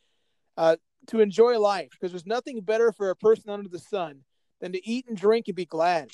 [0.56, 0.76] uh,
[1.08, 4.20] to enjoy life, because there's nothing better for a person under the sun
[4.62, 6.10] than to eat and drink and be glad,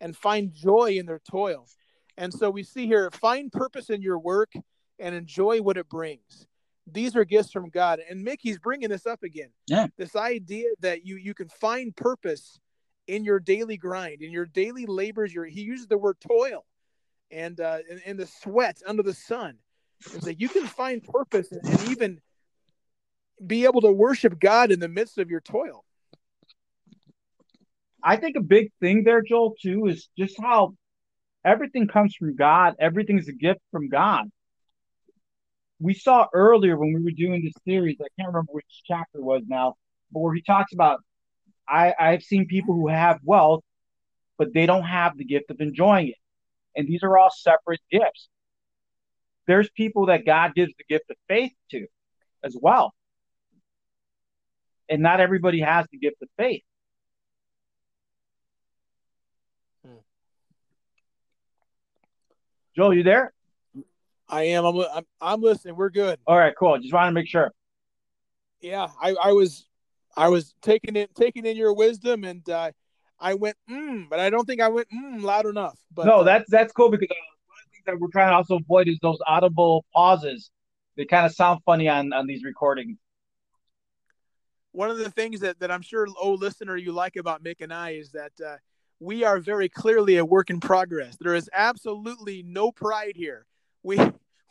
[0.00, 1.66] and find joy in their toil.
[2.16, 4.52] And so we see here, find purpose in your work
[4.98, 6.46] and enjoy what it brings
[6.90, 8.00] these are gifts from God.
[8.08, 9.50] And Mickey's bringing this up again.
[9.66, 9.86] Yeah.
[9.96, 12.58] This idea that you you can find purpose
[13.06, 15.32] in your daily grind, in your daily labors.
[15.32, 16.64] Your he uses the word toil,
[17.30, 19.58] and uh, in, the sweat under the sun.
[20.12, 22.20] And so you can find purpose and, and even
[23.44, 25.84] be able to worship God in the midst of your toil.
[28.02, 30.74] I think a big thing there, Joel, too, is just how
[31.44, 32.74] everything comes from God.
[32.80, 34.28] Everything's a gift from God
[35.82, 39.42] we saw earlier when we were doing this series, I can't remember which chapter was
[39.46, 39.74] now,
[40.12, 41.00] but where he talks about
[41.68, 43.62] I, I've seen people who have wealth
[44.42, 46.16] but they don't have the gift of enjoying it.
[46.74, 48.28] And these are all separate gifts.
[49.46, 51.86] There's people that God gives the gift of faith to
[52.42, 52.92] as well.
[54.88, 56.62] And not everybody has the gift of faith.
[59.86, 59.98] Hmm.
[62.74, 63.32] Joel, you there?
[64.32, 64.64] I am.
[64.64, 65.76] I'm, I'm, I'm listening.
[65.76, 66.18] We're good.
[66.26, 66.78] All right, cool.
[66.78, 67.52] Just want to make sure.
[68.62, 69.66] Yeah, I, I was
[70.16, 72.72] I was taking in taking in your wisdom, and uh,
[73.20, 75.78] I went mm, but I don't think I went mm loud enough.
[75.92, 77.14] But no, uh, that's that's cool because uh,
[77.46, 80.50] one of the things that we're trying to also avoid is those audible pauses.
[80.96, 82.98] They kind of sound funny on on these recordings.
[84.70, 87.72] One of the things that that I'm sure, oh listener, you like about Mick and
[87.72, 88.56] I is that uh,
[88.98, 91.16] we are very clearly a work in progress.
[91.20, 93.44] There is absolutely no pride here.
[93.82, 93.98] We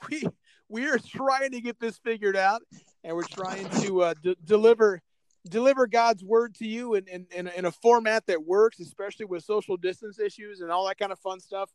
[0.09, 0.23] we
[0.69, 2.61] we are trying to get this figured out,
[3.03, 5.01] and we're trying to uh, d- deliver
[5.49, 9.43] deliver God's word to you in, in, in, in, a format that works, especially with
[9.43, 11.71] social distance issues and all that kind of fun stuff.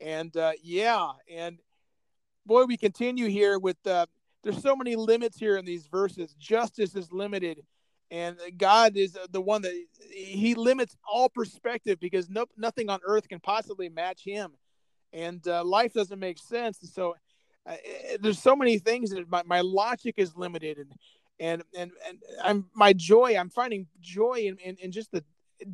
[0.00, 1.58] And uh, yeah, and
[2.46, 4.06] boy, we continue here with uh,
[4.42, 6.34] there's so many limits here in these verses.
[6.38, 7.62] Justice is limited,
[8.10, 9.74] and God is the one that
[10.10, 14.52] He limits all perspective because no, nothing on earth can possibly match Him,
[15.12, 16.80] and uh, life doesn't make sense.
[16.80, 17.16] And So
[17.66, 17.76] uh,
[18.20, 20.92] there's so many things that my, my logic is limited, and
[21.38, 23.36] and and and I'm my joy.
[23.38, 25.24] I'm finding joy in in, in just the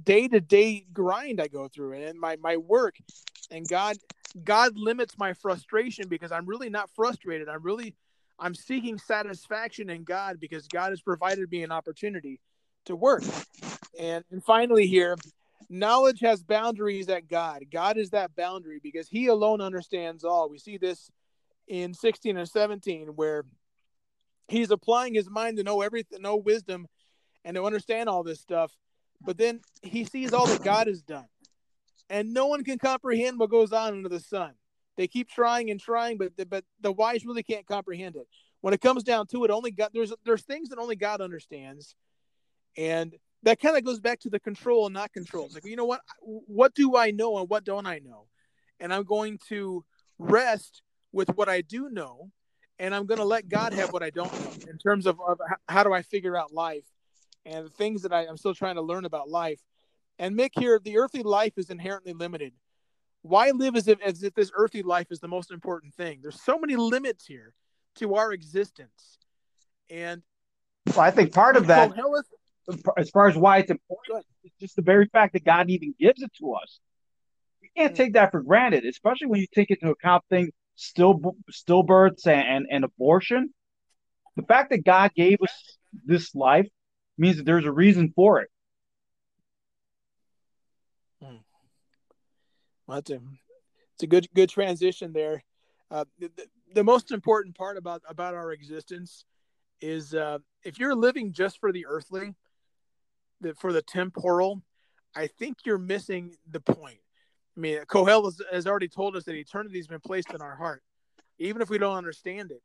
[0.05, 2.97] day to day grind I go through and my my work.
[3.51, 3.97] And God
[4.45, 7.49] God limits my frustration because I'm really not frustrated.
[7.49, 7.95] I'm really
[8.39, 12.41] I'm seeking satisfaction in God because God has provided me an opportunity
[12.87, 13.23] to work.
[13.99, 15.17] And and finally here,
[15.69, 17.65] knowledge has boundaries at God.
[17.71, 20.51] God is that boundary because he alone understands all.
[20.51, 21.11] We see this
[21.69, 23.45] in 16 and 17 where
[24.49, 26.87] he's applying his mind to know everything, know wisdom,
[27.45, 28.73] and to understand all this stuff.
[29.21, 31.27] But then he sees all that God has done,
[32.11, 34.53] and no one can comprehend what goes on under the sun.
[34.97, 38.27] They keep trying and trying, but the, but the wise really can't comprehend it.
[38.61, 41.95] When it comes down to it, only God there's there's things that only God understands,
[42.77, 45.47] and that kind of goes back to the control and not control.
[45.47, 48.27] It's like you know what, what do I know and what don't I know,
[48.81, 49.85] and I'm going to
[50.19, 50.83] rest
[51.17, 52.31] with what I do know
[52.79, 55.41] and I'm going to let God have what I don't know in terms of, of
[55.69, 56.85] how do I figure out life
[57.45, 59.61] and the things that I, am still trying to learn about life.
[60.19, 62.53] And Mick here, the earthly life is inherently limited.
[63.23, 66.21] Why live as if as if this earthly life is the most important thing?
[66.23, 67.55] There's so many limits here
[67.97, 69.19] to our existence,
[69.91, 70.23] and
[70.89, 71.93] well, I think part of that,
[72.97, 76.23] as far as why it's important, is just the very fact that God even gives
[76.23, 76.79] it to us.
[77.63, 77.97] We can't mm.
[77.97, 82.67] take that for granted, especially when you take into account things still stillbirths and, and,
[82.71, 83.53] and abortion.
[84.37, 86.69] The fact that God gave us this life
[87.19, 88.51] means that there's a reason for it.
[91.23, 91.37] Hmm.
[92.87, 93.21] Well, that's a,
[93.95, 95.43] it's a good good transition there.
[95.91, 96.31] Uh, the,
[96.75, 99.25] the, most important part about about our existence
[99.81, 102.35] is uh, if you're living just for the earthly,
[103.41, 104.63] the, for the temporal,
[105.15, 106.99] I think you're missing the point.
[107.57, 110.57] I mean, Kohel has, has already told us that eternity has been placed in our
[110.57, 110.83] heart,
[111.39, 112.63] even if we don't understand it.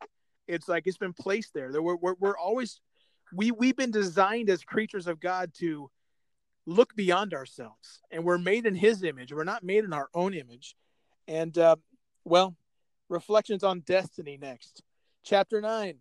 [0.48, 1.72] It's like it's been placed there.
[1.82, 2.82] We're, we're, we're always
[3.34, 5.90] we we've been designed as creatures of God to
[6.66, 9.32] look beyond ourselves, and we're made in His image.
[9.32, 10.76] We're not made in our own image.
[11.28, 11.78] And uh,
[12.26, 12.56] well,
[13.08, 14.84] reflections on destiny next,
[15.24, 16.00] chapter nine,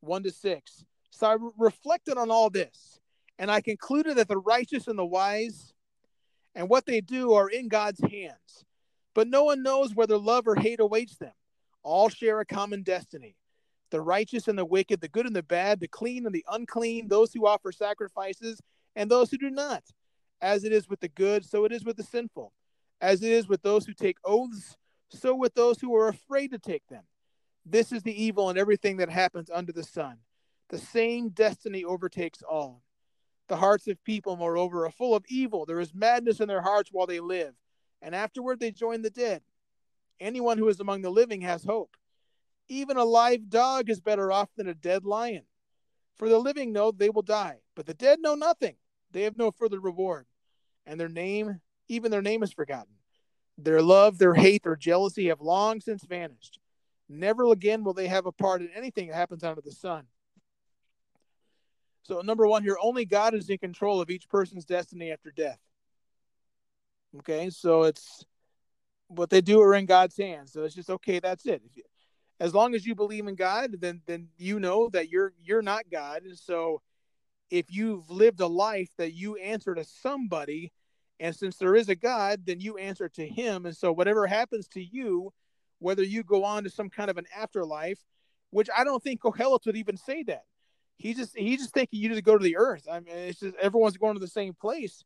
[0.00, 0.84] one to six.
[1.10, 2.98] So I re- reflected on all this,
[3.38, 5.71] and I concluded that the righteous and the wise
[6.54, 8.64] and what they do are in God's hands.
[9.14, 11.32] But no one knows whether love or hate awaits them.
[11.82, 13.36] All share a common destiny.
[13.90, 17.08] The righteous and the wicked, the good and the bad, the clean and the unclean,
[17.08, 18.60] those who offer sacrifices
[18.96, 19.82] and those who do not.
[20.40, 22.52] As it is with the good, so it is with the sinful.
[23.00, 24.76] As it is with those who take oaths,
[25.10, 27.02] so with those who are afraid to take them.
[27.66, 30.18] This is the evil in everything that happens under the sun.
[30.70, 32.82] The same destiny overtakes all.
[33.52, 35.66] The hearts of people, moreover, are full of evil.
[35.66, 37.52] There is madness in their hearts while they live,
[38.00, 39.42] and afterward they join the dead.
[40.18, 41.94] Anyone who is among the living has hope.
[42.68, 45.42] Even a live dog is better off than a dead lion.
[46.16, 48.76] For the living know they will die, but the dead know nothing.
[49.10, 50.24] They have no further reward,
[50.86, 52.94] and their name, even their name, is forgotten.
[53.58, 56.58] Their love, their hate, their jealousy have long since vanished.
[57.06, 60.06] Never again will they have a part in anything that happens under the sun.
[62.02, 65.58] So, number one here, only God is in control of each person's destiny after death.
[67.18, 68.24] Okay, so it's
[69.08, 70.52] what they do are in God's hands.
[70.52, 71.20] So it's just okay.
[71.20, 71.62] That's it.
[71.74, 71.82] You,
[72.40, 75.84] as long as you believe in God, then then you know that you're you're not
[75.90, 76.24] God.
[76.24, 76.82] And so,
[77.50, 80.72] if you've lived a life that you answer to somebody,
[81.20, 83.64] And since there is a God, then you answer to him.
[83.66, 85.32] And so whatever happens to you,
[85.78, 88.00] whether you go on to some kind of an afterlife,
[88.50, 90.44] which I don't think Kohelet would even say that.
[91.02, 92.86] He just he just thinking you just go to the earth.
[92.90, 95.04] I mean, it's just everyone's going to the same place.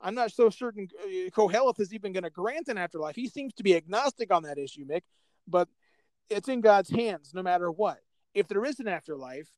[0.00, 3.14] I'm not so certain uh, Kohelet is even going to grant an afterlife.
[3.14, 5.02] He seems to be agnostic on that issue, Mick,
[5.46, 5.68] but
[6.30, 7.98] it's in God's hands no matter what.
[8.34, 9.48] If there is an afterlife,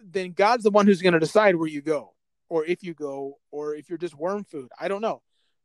[0.00, 2.14] then God's the one who's going to decide where you go
[2.48, 4.68] or if you go, or if you're just worm food.
[4.78, 5.22] I don't know.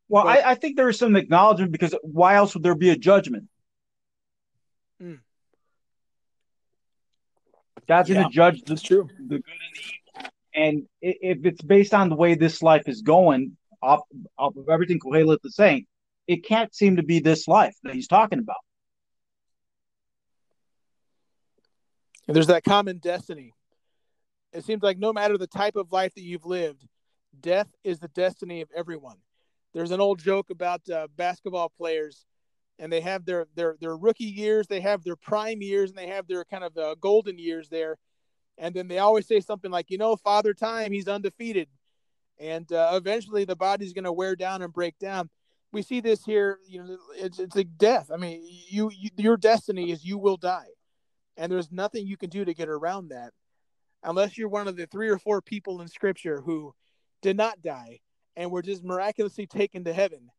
[0.07, 2.89] Well, but, I, I, think there is some acknowledgement because why else would there be
[2.89, 3.45] a judgment?
[5.01, 5.19] Mm.
[7.89, 9.09] God's yeah, going to judge the, true.
[9.27, 10.31] the good and the evil.
[10.55, 14.01] And if it's based on the way this life is going, off,
[14.37, 15.85] off of everything Kohelet is saying,
[16.27, 18.57] it can't seem to be this life that he's talking about.
[22.27, 23.53] And there's that common destiny
[24.53, 26.87] it seems like no matter the type of life that you've lived,
[27.39, 29.17] death is the destiny of everyone.
[29.73, 32.25] There's an old joke about uh, basketball players,
[32.79, 36.07] and they have their their their rookie years, they have their prime years, and they
[36.07, 37.97] have their kind of uh, golden years there.
[38.57, 41.69] And then they always say something like, you know, Father Time, he's undefeated,
[42.39, 45.29] and uh, eventually the body's going to wear down and break down.
[45.71, 46.59] We see this here.
[46.67, 48.09] You know, it's it's like death.
[48.13, 50.69] I mean, you, you your destiny is you will die,
[51.37, 53.31] and there's nothing you can do to get around that
[54.03, 56.73] unless you're one of the three or four people in scripture who
[57.21, 57.99] did not die
[58.35, 60.29] and were just miraculously taken to heaven.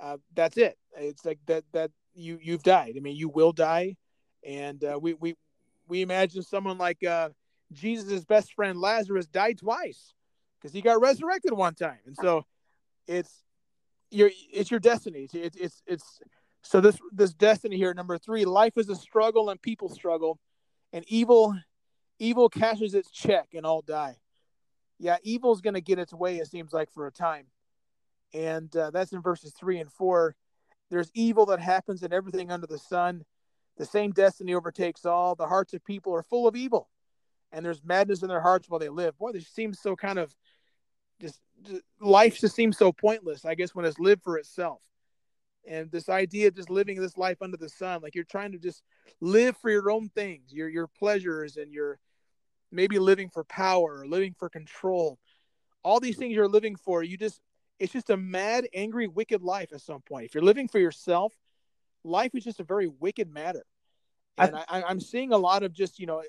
[0.00, 0.76] Uh, that's it.
[0.96, 2.94] It's like that that you you've died.
[2.96, 3.96] I mean, you will die,
[4.44, 5.34] and uh, we we
[5.88, 7.30] we imagine someone like uh,
[7.72, 10.14] Jesus' best friend Lazarus died twice
[10.60, 12.44] because he got resurrected one time, and so
[13.06, 13.42] it's
[14.10, 15.28] your it's your destiny.
[15.32, 16.20] It's it's it's
[16.62, 17.94] so this this destiny here.
[17.94, 20.38] Number three, life is a struggle and people struggle,
[20.92, 21.56] and evil
[22.18, 24.16] evil cashes its check and all die.
[24.98, 27.46] Yeah, evil's to get its way, it seems like, for a time.
[28.34, 30.36] And uh, that's in verses three and four.
[30.90, 33.24] There's evil that happens in everything under the sun.
[33.76, 35.34] The same destiny overtakes all.
[35.34, 36.88] The hearts of people are full of evil,
[37.52, 39.16] and there's madness in their hearts while they live.
[39.18, 40.34] Boy, this seems so kind of
[41.20, 44.80] just, just life just seems so pointless, I guess, when it's lived for itself
[45.68, 48.58] and this idea of just living this life under the sun like you're trying to
[48.58, 48.82] just
[49.20, 51.98] live for your own things your your pleasures and your
[52.70, 55.18] maybe living for power or living for control
[55.82, 57.40] all these things you're living for you just
[57.78, 61.32] it's just a mad angry wicked life at some point if you're living for yourself
[62.04, 63.64] life is just a very wicked matter
[64.36, 66.22] and I, I, am seeing a lot of just you know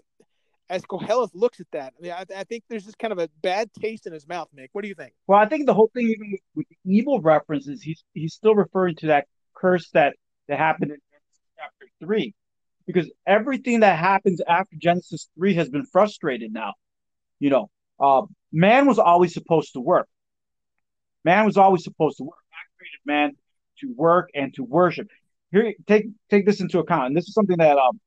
[0.70, 3.30] as Kohelet looks at that I, mean, I, I, think there's just kind of a
[3.42, 5.92] bad taste in his mouth Mick what do you think well I think the whole
[5.94, 10.16] thing even with, with evil references he's he's still referring to that curse that
[10.48, 10.98] that happened in
[11.58, 12.34] chapter three
[12.90, 16.74] because everything that happens after Genesis 3 has been frustrated now.
[17.38, 20.08] You know, uh, man was always supposed to work.
[21.26, 22.40] Man was always supposed to work.
[22.52, 23.32] God created man
[23.80, 25.08] to work and to worship.
[25.52, 28.00] Here, take take this into account, and this is something that um,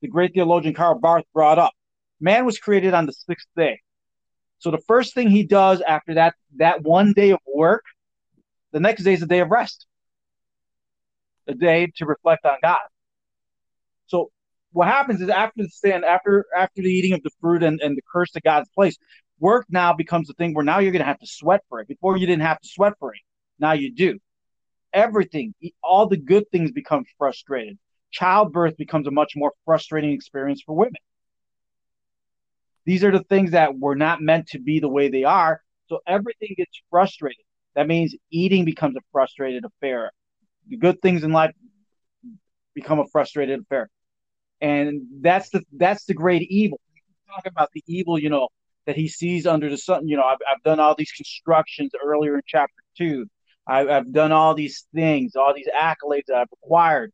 [0.00, 1.72] the great theologian Karl Barth brought up.
[2.20, 3.80] Man was created on the sixth day.
[4.58, 7.84] So the first thing he does after that that one day of work,
[8.72, 9.86] the next day is a day of rest,
[11.48, 12.78] a day to reflect on God.
[14.06, 14.30] So
[14.72, 17.96] what happens is after the sin, after after the eating of the fruit and, and
[17.96, 18.96] the curse to God's place,
[19.42, 21.88] work now becomes a thing where now you're gonna have to sweat for it.
[21.88, 23.20] Before you didn't have to sweat for it.
[23.58, 24.18] Now you do.
[24.92, 27.78] Everything, all the good things become frustrated.
[28.10, 31.00] Childbirth becomes a much more frustrating experience for women.
[32.84, 35.62] These are the things that were not meant to be the way they are.
[35.88, 37.44] So everything gets frustrated.
[37.74, 40.10] That means eating becomes a frustrated affair.
[40.68, 41.52] The good things in life
[42.74, 43.88] become a frustrated affair
[44.62, 46.80] and that's the that's the great evil.
[47.28, 48.48] Talk about the evil, you know,
[48.86, 50.08] that he sees under the sun.
[50.08, 53.26] You know, I've, I've done all these constructions earlier in chapter two.
[53.66, 57.12] I, I've done all these things, all these accolades that I've acquired.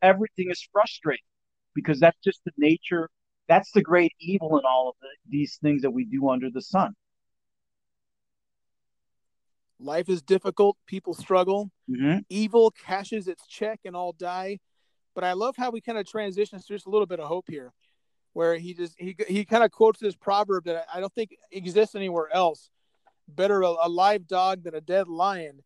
[0.00, 1.24] Everything is frustrating
[1.74, 3.10] because that's just the nature.
[3.48, 6.62] That's the great evil in all of the, these things that we do under the
[6.62, 6.94] sun.
[9.80, 10.76] Life is difficult.
[10.86, 11.70] People struggle.
[11.88, 12.18] Mm-hmm.
[12.28, 14.58] Evil cashes its check and all die.
[15.14, 17.46] But I love how we kind of transition to just a little bit of hope
[17.48, 17.72] here,
[18.32, 21.94] where he just he he kind of quotes this proverb that I don't think exists
[21.94, 22.70] anywhere else.
[23.28, 25.62] Better a, a live dog than a dead lion,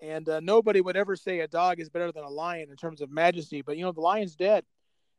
[0.00, 3.00] and uh, nobody would ever say a dog is better than a lion in terms
[3.00, 3.62] of majesty.
[3.62, 4.64] But you know the lion's dead,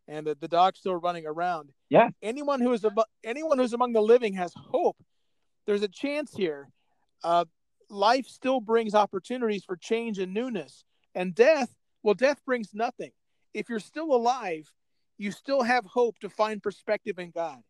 [0.07, 1.69] and the, the dog's still running around.
[1.89, 2.09] Yeah.
[2.21, 4.97] Anyone who is ab- anyone who's among the living has hope.
[5.65, 6.69] There's a chance here.
[7.23, 7.45] Uh,
[7.89, 11.73] life still brings opportunities for change and newness, and death.
[12.03, 13.11] Well, death brings nothing
[13.53, 14.71] if you're still alive,
[15.21, 17.61] you still have hope to find perspective in God.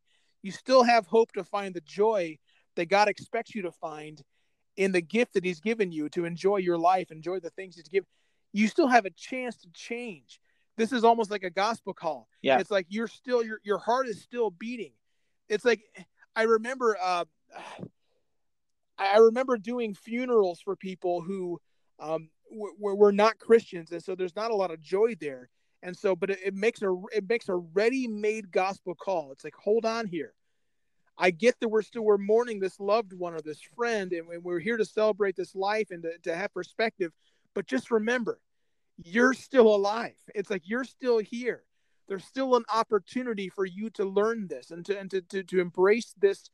[0.42, 2.38] You still have hope to find the joy
[2.76, 4.24] that God expects you to find.
[4.78, 7.88] in the gift that he's given you to enjoy your life, enjoy the things he's
[7.88, 8.08] given,
[8.54, 10.40] you still have a chance to change.
[10.78, 12.28] This is almost like a gospel call.
[12.42, 12.60] Yeah.
[12.60, 14.94] It's like you're still your your heart is still beating.
[15.50, 15.82] It's like
[16.36, 17.26] I remember uh
[18.98, 21.60] I remember doing funerals for people who
[22.00, 25.50] um, were, were not Christians, and so there's not a lot of joy there.
[25.84, 29.32] And so, but it, it makes a it makes a ready-made gospel call.
[29.32, 30.34] It's like, hold on here.
[31.18, 34.60] I get that we're still we're mourning this loved one or this friend, and we're
[34.60, 37.12] here to celebrate this life and to, to have perspective.
[37.54, 38.40] But just remember,
[39.04, 40.16] you're still alive.
[40.34, 41.64] It's like you're still here.
[42.08, 45.60] There's still an opportunity for you to learn this and to and to to, to
[45.60, 46.50] embrace this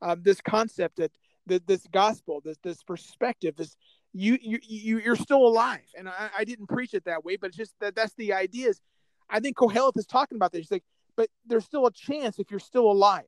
[0.00, 1.12] um, this concept that
[1.46, 3.76] that this gospel, this this perspective, this
[4.12, 5.80] you you, you you're still alive.
[5.96, 8.68] And I, I didn't preach it that way, but it's just that that's the idea.
[8.70, 8.80] Is
[9.28, 10.60] I think Kohelet is talking about this.
[10.62, 10.84] He's like,
[11.16, 13.24] but there's still a chance if you're still alive.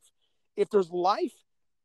[0.57, 1.35] If there's life,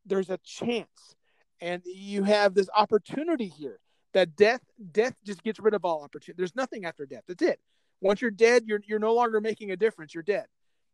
[0.05, 1.15] there's a chance,
[1.61, 3.79] and you have this opportunity here.
[4.13, 6.37] That death death just gets rid of all opportunity.
[6.37, 7.23] There's nothing after death.
[7.27, 7.59] That's it.
[8.01, 10.13] Once you're dead, you're you're no longer making a difference.
[10.13, 10.45] You're dead.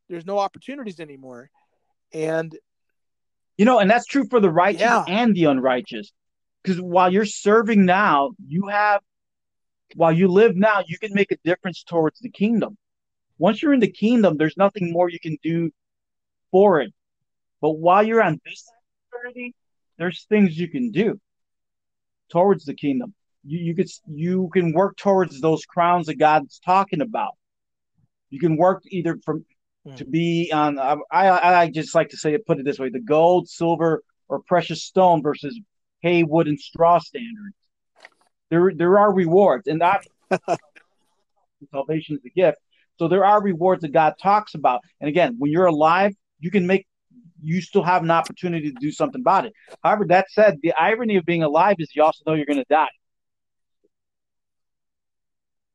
[0.10, 1.50] There's no opportunities anymore.
[2.14, 2.56] And
[3.58, 5.06] you know, and that's true for the righteous Yeah.
[5.08, 6.12] and the unrighteous.
[6.66, 9.02] Because while you're serving now, you have,
[9.96, 12.76] while you live now, you can make a difference towards the kingdom.
[13.38, 15.70] Once you're in the kingdom, there's nothing more you can do
[16.50, 16.92] for it.
[17.62, 18.66] But while you're on this
[19.14, 19.54] eternity,
[19.98, 21.20] there's things you can do
[22.30, 23.14] towards the kingdom.
[23.44, 27.34] You you could you can work towards those crowns that God's talking about.
[28.32, 29.46] You can work either from
[29.86, 29.96] Hmm.
[29.98, 30.80] to be on.
[30.80, 32.48] I I I just like to say it.
[32.48, 35.60] Put it this way: the gold, silver, or precious stone versus
[36.02, 37.56] hay, wood, and straw standards.
[38.50, 40.06] There there are rewards, and that
[41.72, 42.58] salvation is a gift.
[42.98, 44.82] So there are rewards that God talks about.
[45.02, 46.86] And again, when you're alive, you can make.
[47.42, 49.54] You still have an opportunity to do something about it.
[49.84, 52.66] However, that said, the irony of being alive is you also know you're going to
[52.70, 52.88] die.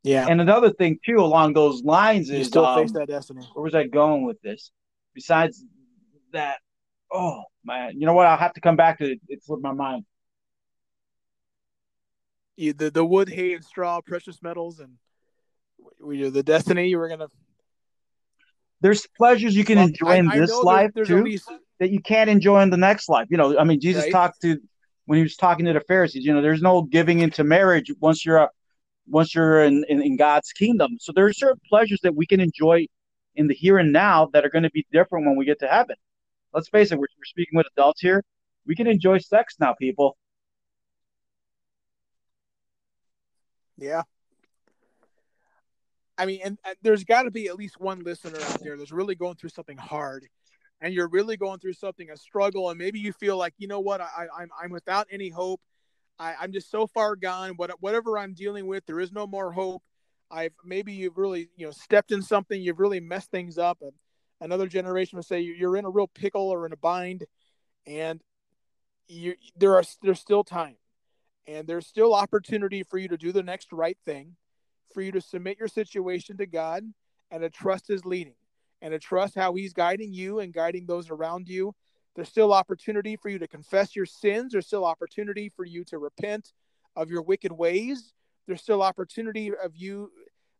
[0.02, 3.42] yeah, And another thing too, along those lines, you is still um, face that destiny.
[3.52, 4.72] where was I going with this?
[5.14, 5.64] Besides
[6.32, 6.58] that,
[7.12, 8.26] oh man, you know what?
[8.26, 9.20] I'll have to come back to it.
[9.28, 10.04] It slipped my mind.
[12.68, 14.98] The the wood, hay, and straw, precious metals, and
[15.98, 17.28] we the destiny you were gonna
[18.82, 22.00] There's pleasures you can Well, enjoy I- in this life there's, too least that you
[22.00, 23.28] can't enjoy in the next life.
[23.30, 24.12] You know, I mean, Jesus Right.
[24.12, 24.58] talked to
[25.06, 26.24] when he was talking to the Pharisees.
[26.24, 28.50] You know, there's no giving into marriage once you're a,
[29.06, 30.98] once you're in, in in God's kingdom.
[31.00, 32.86] So there are certain pleasures that we can enjoy
[33.36, 35.66] in the here and now that are going to be different when we get to
[35.68, 35.96] heaven.
[36.52, 38.22] Let's face it, we're, we're speaking with adults here.
[38.66, 40.16] We can enjoy sex now, people.
[43.80, 44.02] Yeah.
[46.18, 49.14] I mean, and, there's got to be at least one listener out there that's really
[49.14, 50.26] going through something hard,
[50.82, 53.80] and you're really going through something a struggle, and maybe you feel like, you know
[53.80, 55.62] what, I, I'm I'm without any hope.
[56.18, 57.52] I, I'm just so far gone.
[57.56, 59.82] What whatever I'm dealing with, there is no more hope.
[60.30, 63.78] I've maybe you've really you know stepped in something, you've really messed things up.
[63.80, 63.92] And
[64.42, 67.24] another generation would say you're in a real pickle or in a bind,
[67.86, 68.20] and
[69.08, 70.76] you there are there's still time
[71.50, 74.36] and there's still opportunity for you to do the next right thing
[74.94, 76.84] for you to submit your situation to god
[77.30, 78.34] and to trust his leading
[78.82, 81.74] and to trust how he's guiding you and guiding those around you.
[82.14, 84.52] There's still opportunity for you to confess your sins.
[84.52, 86.52] There's still opportunity for you to repent
[86.96, 88.12] of your wicked ways.
[88.46, 90.10] There's still opportunity of you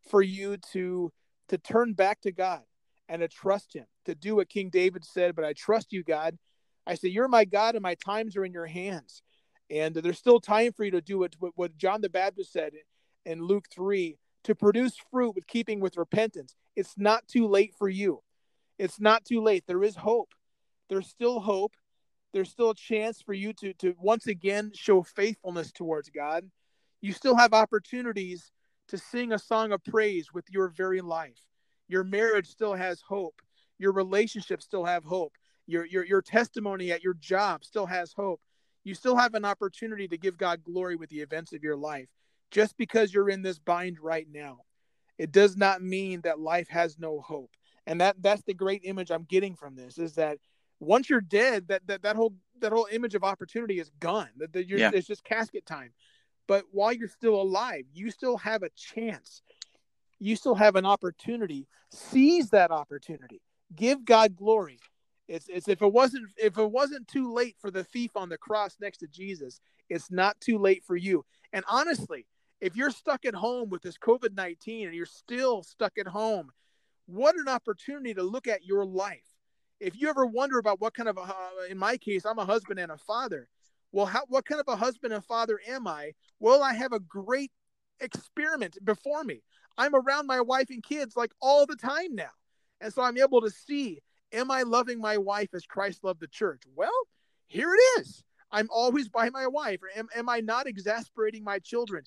[0.08, 1.12] for you to
[1.48, 2.62] to turn back to god
[3.08, 6.38] and to trust him to do what king david said but i trust you god.
[6.86, 9.22] I say you're my god and my times are in your hands
[9.70, 12.72] and there's still time for you to do what, what, John the Baptist said
[13.24, 16.56] in Luke 3 to produce fruit with keeping with repentance.
[16.74, 18.22] It's not too late for you.
[18.78, 19.64] It's not too late.
[19.66, 20.34] There is hope.
[20.88, 21.74] There's still hope.
[22.32, 26.50] There's still a chance for you to, to once again show faithfulness towards God.
[27.00, 28.50] You still have opportunities
[28.88, 31.38] to sing a song of praise with your very life.
[31.88, 33.40] Your marriage still has hope.
[33.78, 35.34] Your relationships still have hope.
[35.66, 38.40] Your, your, your testimony at your job still has hope
[38.84, 42.08] you still have an opportunity to give God glory with the events of your life.
[42.50, 44.58] Just because you're in this bind right now,
[45.18, 47.50] it does not mean that life has no hope.
[47.86, 50.38] And that that's the great image I'm getting from this is that
[50.80, 54.28] once you're dead, that that, that whole that whole image of opportunity is gone.
[54.36, 54.90] That, that you're, Yeah.
[54.92, 55.92] it's just casket time.
[56.46, 59.42] But while you're still alive, you still have a chance.
[60.18, 61.68] You still have an opportunity.
[61.90, 63.40] Seize that opportunity.
[63.74, 64.78] Give God glory.
[65.30, 68.36] It's, it's if it wasn't if it wasn't too late for the thief on the
[68.36, 71.24] cross next to Jesus, it's not too late for you.
[71.52, 72.26] And honestly,
[72.60, 76.50] if you're stuck at home with this COVID nineteen and you're still stuck at home,
[77.06, 79.28] what an opportunity to look at your life.
[79.78, 81.32] If you ever wonder about what kind of uh,
[81.70, 83.48] in my case, I'm a husband and a father.
[83.92, 86.12] Well, how, what kind of a husband and father am I?
[86.40, 87.52] Well, I have a great
[88.00, 89.42] experiment before me.
[89.78, 92.34] I'm around my wife and kids like all the time now.
[92.80, 94.00] And so I'm able to see,
[94.32, 96.62] am I loving my wife as Christ loved the church?
[96.74, 96.90] Well,
[97.46, 98.22] here it is.
[98.52, 99.80] I'm always by my wife.
[99.82, 102.04] Or am, am I not exasperating my children?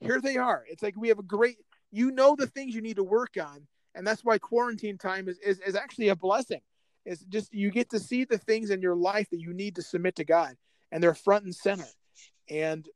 [0.00, 0.64] Here they are.
[0.68, 1.56] It's like we have a great,
[1.90, 3.66] you know, the things you need to work on.
[3.94, 6.60] And that's why quarantine time is, is, is actually a blessing.
[7.04, 9.82] It's just you get to see the things in your life that you need to
[9.82, 10.54] submit to God,
[10.92, 11.86] and they're front and center.
[12.48, 12.86] And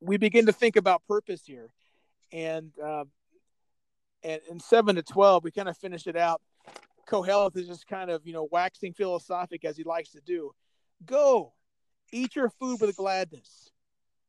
[0.00, 1.70] we begin to think about purpose here.
[2.32, 3.04] And, uh,
[4.22, 6.40] and in seven to 12, we kind of finished it out.
[7.08, 10.52] Koheleth is just kind of, you know, waxing philosophic as he likes to do.
[11.04, 11.52] Go,
[12.12, 13.70] eat your food with gladness.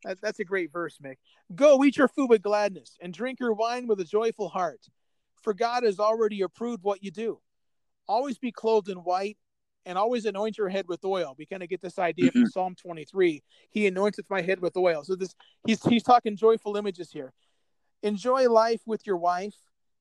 [0.04, 1.18] That, that's a great verse, Mick.
[1.54, 4.82] Go, eat your food with gladness and drink your wine with a joyful heart,
[5.42, 7.40] for God has already approved what you do.
[8.08, 9.38] Always be clothed in white
[9.86, 11.36] and always anoint your head with oil.
[11.38, 12.42] We kind of get this idea mm-hmm.
[12.42, 13.44] from Psalm 23.
[13.70, 15.04] He anointeth my head with oil.
[15.04, 15.34] So this
[15.66, 17.34] he's he's talking joyful images here.
[18.04, 19.56] Enjoy life with your wife,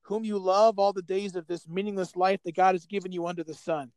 [0.05, 3.27] whom you love all the days of this meaningless life that God has given you
[3.27, 3.91] under the sun.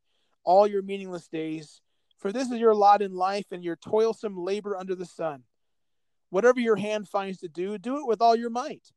[0.43, 1.81] All your meaningless days,
[2.17, 5.43] for this is your lot in life and your toilsome labor under the sun.
[6.29, 8.91] Whatever your hand finds to do, do it with all your might.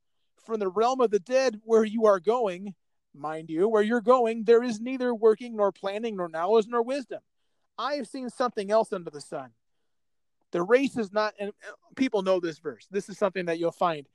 [0.45, 2.73] From the realm of the dead where you are going,
[3.13, 7.19] mind you, where you're going, there is neither working nor planning nor knowledge nor wisdom.
[7.77, 9.51] I have seen something else under the sun.
[10.51, 11.51] The race is not, and
[11.95, 12.87] people know this verse.
[12.89, 14.07] This is something that you'll find.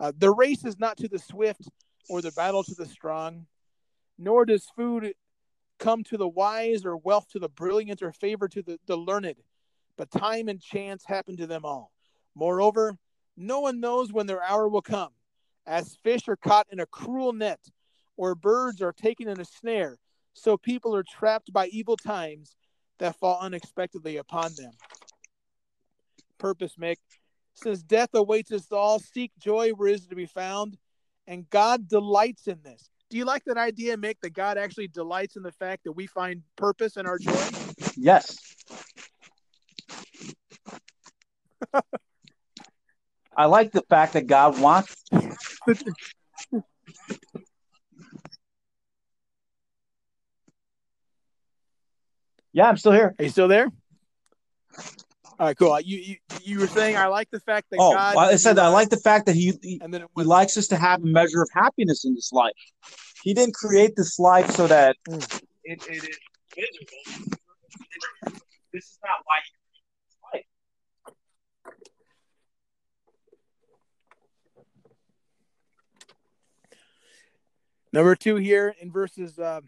[0.00, 1.68] Uh, the race is not to the swift
[2.08, 3.46] or the battle to the strong,
[4.18, 5.14] nor does food
[5.78, 9.36] come to the wise or wealth to the brilliant or favor to the, the learned,
[9.96, 11.92] but time and chance happen to them all.
[12.34, 12.96] Moreover,
[13.36, 15.10] no one knows when their hour will come.
[15.66, 17.60] As fish are caught in a cruel net,
[18.16, 19.98] or birds are taken in a snare,
[20.34, 22.56] so people are trapped by evil times
[22.98, 24.72] that fall unexpectedly upon them.
[26.38, 26.96] Purpose, Mick.
[27.54, 30.78] Since death awaits us all, seek joy where it is to be found,
[31.26, 32.88] and God delights in this.
[33.10, 36.06] Do you like that idea, Mick, that God actually delights in the fact that we
[36.06, 37.46] find purpose in our joy?
[37.96, 38.38] Yes.
[43.36, 44.94] I like the fact that God wants.
[52.52, 53.14] yeah, I'm still here.
[53.18, 53.68] Are you still there?
[55.42, 55.80] All right, cool.
[55.80, 58.16] You you, you were saying I like the fact that oh, God.
[58.16, 60.76] I said I like the fact that he he, and then he likes us to
[60.76, 62.52] have a measure of happiness in this life.
[63.24, 65.42] He didn't create this life so that mm.
[65.64, 66.18] it, it is
[66.56, 68.38] miserable.
[68.72, 69.52] This is not why he
[77.92, 79.60] Number two here in verses uh,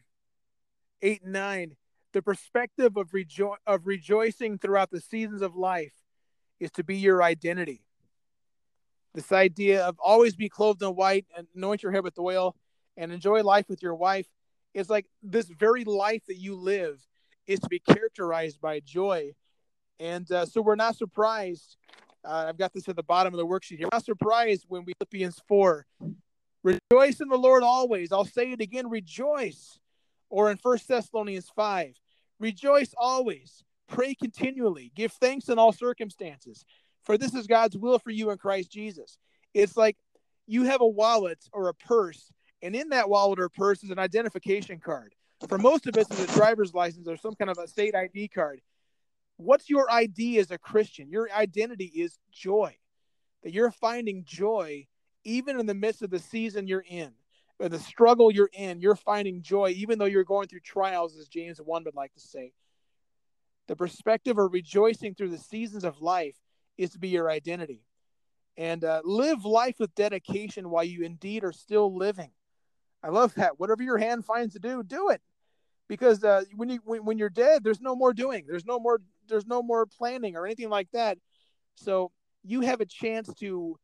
[1.03, 1.75] eight and nine,
[2.15, 5.93] the perspective of, rejo- of rejoicing throughout the seasons of life
[6.59, 7.85] is to be your identity.
[9.15, 12.57] This idea of always be clothed in white and anoint your head with oil
[12.97, 14.27] and enjoy life with your wife
[14.73, 17.01] is like this very life that you live
[17.47, 19.33] is to be characterized by joy.
[20.01, 21.77] And uh, so we're not surprised.
[22.25, 23.89] Uh, I've got this at the bottom of the worksheet here.
[23.93, 25.87] We're not surprised when we Philippians 4
[26.65, 28.11] Rejoice in the Lord always.
[28.11, 29.79] I'll say it again, rejoice.
[30.31, 31.95] Or in First Thessalonians 5,
[32.39, 36.65] rejoice always, pray continually, give thanks in all circumstances,
[37.03, 39.19] for this is God's will for you in Christ Jesus.
[39.53, 39.97] It's like
[40.47, 42.33] you have a wallet or a purse,
[42.63, 45.15] and in that wallet or purse is an identification card.
[45.49, 48.29] For most of us, it's a driver's license or some kind of a state ID
[48.29, 48.61] card.
[49.37, 51.11] What's your ID as a Christian?
[51.11, 52.77] Your identity is joy,
[53.43, 54.87] that you're finding joy
[55.25, 57.11] even in the midst of the season you're in,
[57.59, 61.29] or the struggle you're in, you're finding joy, even though you're going through trials, as
[61.29, 62.53] James 1 would like to say.
[63.69, 66.37] The perspective of rejoicing through the seasons of life
[66.77, 67.83] is to be your identity.
[68.57, 72.31] And uh, live life with dedication while you indeed are still living.
[73.03, 73.59] I love that.
[73.59, 75.21] Whatever your hand finds to do, do it.
[75.89, 78.47] Because uh, when you when, when you're dead, there's no more doing.
[78.49, 81.19] There's no more there's no more planning or anything like that.
[81.75, 83.79] So you have a chance to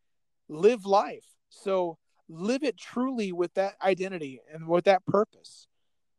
[0.48, 1.24] live life.
[1.50, 1.98] So
[2.30, 5.66] live it truly with that identity and with that purpose,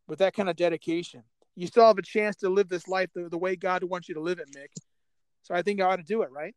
[0.08, 1.24] with that kind of dedication.
[1.56, 4.16] You still have a chance to live this life the, the way God wants you
[4.16, 4.70] to live it, Mick.
[5.44, 6.56] So I think I ought to do it, right?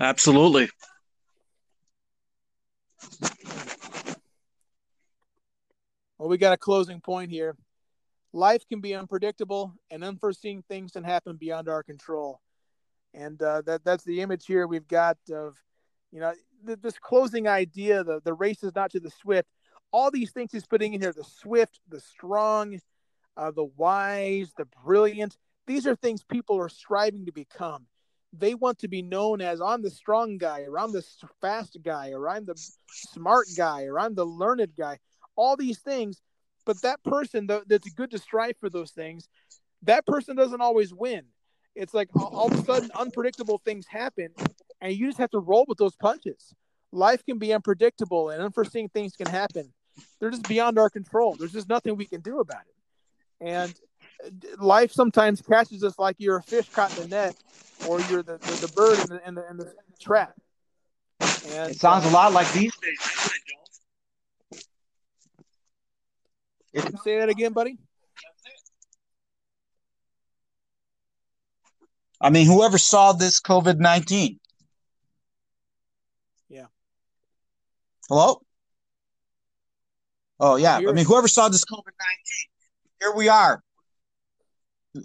[0.00, 0.70] Absolutely.
[6.18, 7.56] Well, we got a closing point here.
[8.32, 12.40] Life can be unpredictable, and unforeseen things can happen beyond our control
[13.14, 15.56] and uh, that that's the image here we've got of
[16.12, 16.32] you know
[16.66, 19.48] th- this closing idea the the race is not to the swift
[19.92, 22.78] all these things he's putting in here the swift the strong
[23.36, 25.36] uh, the wise the brilliant
[25.70, 27.86] these are things people are striving to become.
[28.32, 31.04] They want to be known as I'm the strong guy, or I'm the
[31.40, 34.98] fast guy, or I'm the smart guy, or I'm the learned guy.
[35.36, 36.20] All these things,
[36.66, 39.28] but that person that's good to strive for those things,
[39.82, 41.22] that person doesn't always win.
[41.76, 44.30] It's like all of a sudden unpredictable things happen,
[44.80, 46.54] and you just have to roll with those punches.
[46.92, 49.72] Life can be unpredictable, and unforeseen things can happen.
[50.18, 51.36] They're just beyond our control.
[51.36, 53.46] There's just nothing we can do about it.
[53.46, 53.74] And
[54.58, 57.36] life sometimes catches us like you're a fish caught in the net,
[57.88, 60.34] or you're the, the, the bird in the, in the, in the trap.
[61.20, 63.30] And, it sounds uh, a lot like these days,
[66.72, 67.78] it, Say that again, buddy.
[72.20, 74.38] I mean, whoever saw this COVID 19?
[76.48, 76.66] Yeah.
[78.10, 78.42] Hello?
[80.40, 80.78] Oh, yeah.
[80.78, 81.94] I mean, whoever saw this COVID 19,
[83.00, 83.62] here we are.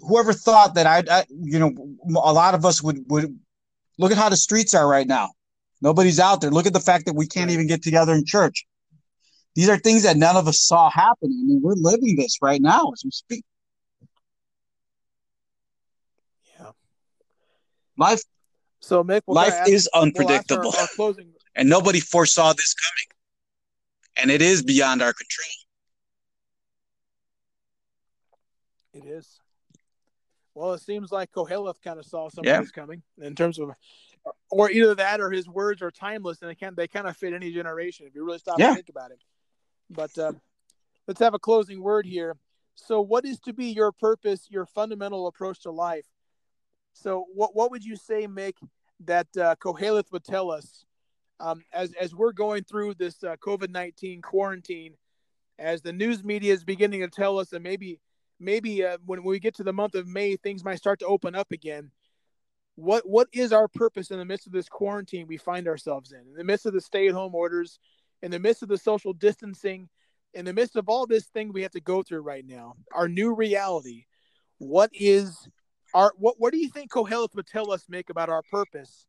[0.08, 1.72] Whoever thought that I, I, you know,
[2.20, 3.38] a lot of us would, would
[3.96, 5.30] look at how the streets are right now.
[5.80, 6.50] Nobody's out there.
[6.50, 8.66] Look at the fact that we can't even get together in church.
[9.54, 11.38] These are things that none of us saw happening.
[11.44, 13.44] I mean, we're living this right now as we speak.
[16.58, 16.70] Yeah.
[17.96, 18.22] Life.
[18.80, 21.32] So Mick, life is unpredictable, our, our closing...
[21.56, 23.08] and nobody foresaw this coming,
[24.16, 25.48] and it is beyond our control.
[28.92, 29.40] It is.
[30.54, 32.62] Well, it seems like Koheleth kind of saw something yeah.
[32.74, 33.72] coming in terms of,
[34.50, 37.34] or either that or his words are timeless and they can they kind of fit
[37.34, 38.68] any generation if you really stop yeah.
[38.68, 39.20] and think about it.
[39.90, 40.32] But uh,
[41.06, 42.36] let's have a closing word here.
[42.74, 46.06] So, what is to be your purpose, your fundamental approach to life?
[46.94, 48.54] So, what what would you say, Mick,
[49.04, 50.86] that uh, Koheleth would tell us
[51.40, 54.94] um, as as we're going through this uh, COVID nineteen quarantine,
[55.58, 58.00] as the news media is beginning to tell us that maybe
[58.38, 61.34] maybe uh, when we get to the month of May, things might start to open
[61.34, 61.90] up again.
[62.74, 66.20] What what is our purpose in the midst of this quarantine we find ourselves in?
[66.20, 67.78] In the midst of the stay at home orders,
[68.22, 69.88] in the midst of the social distancing,
[70.34, 73.08] in the midst of all this thing we have to go through right now, our
[73.08, 74.04] new reality.
[74.58, 75.48] What is
[75.94, 79.06] our what what do you think Koheleth would tell us, Mick, about our purpose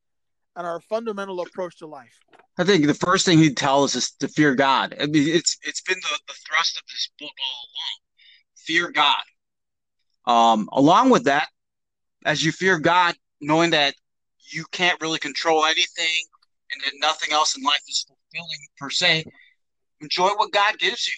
[0.58, 2.20] and our fundamental approach to life?
[2.58, 4.96] I think the first thing he'd tell us is to fear God.
[5.00, 7.98] I mean, it's it's been the, the thrust of this book all along.
[8.56, 9.24] Fear God.
[10.26, 11.48] Um, along with that,
[12.26, 13.94] as you fear God, knowing that
[14.52, 16.24] you can't really control anything
[16.72, 19.24] and that nothing else in life is fulfilling per se,
[20.02, 21.14] enjoy what God gives you.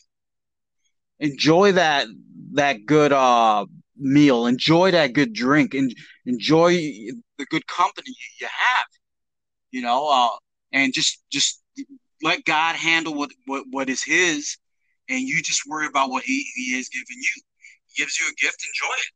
[1.19, 2.07] Enjoy that
[2.53, 3.65] that good uh
[3.97, 6.71] meal, enjoy that good drink, and enjoy
[7.37, 8.85] the good company you have.
[9.72, 10.38] You know, uh,
[10.72, 11.61] and just just
[12.24, 14.57] let God handle what what what is His,
[15.09, 17.41] and you just worry about what He He has given you.
[17.88, 19.11] He gives you a gift, enjoy it.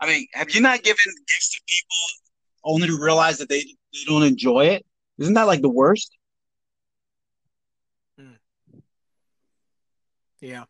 [0.00, 1.96] I mean, have you not given gifts to people
[2.64, 4.86] only to realize that they they don't enjoy it?
[5.18, 6.16] Isn't that like the worst?
[8.18, 8.32] Hmm.
[10.40, 10.64] Yeah.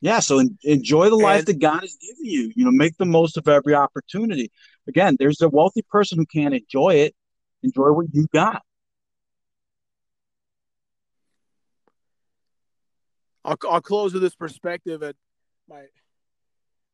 [0.00, 2.52] Yeah, so enjoy the life and, that God has given you.
[2.54, 4.50] You know, make the most of every opportunity.
[4.86, 7.14] Again, there's a wealthy person who can't enjoy it.
[7.62, 8.62] Enjoy what you got.
[13.44, 15.02] I'll, I'll close with this perspective.
[15.02, 15.16] At
[15.68, 15.84] my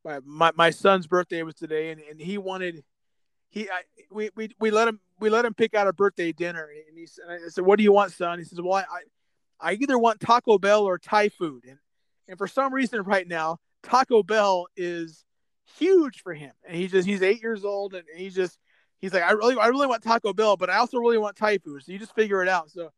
[0.05, 2.85] my my, my son's birthday was today, and, and he wanted
[3.49, 6.69] he I, we, we we let him we let him pick out a birthday dinner,
[6.89, 8.85] and he said, I said, "What do you want, son?" He says, "Well, I
[9.61, 11.79] I either want Taco Bell or Thai food," and
[12.29, 15.25] and for some reason, right now, Taco Bell is
[15.79, 16.53] huge for him.
[16.67, 18.59] And he's just he's eight years old, and he's just
[19.03, 21.59] he's like, I really I really want Taco Bell, but I also really want Thai
[21.59, 21.83] food.
[21.85, 22.71] So you just figure it out.
[22.71, 22.91] So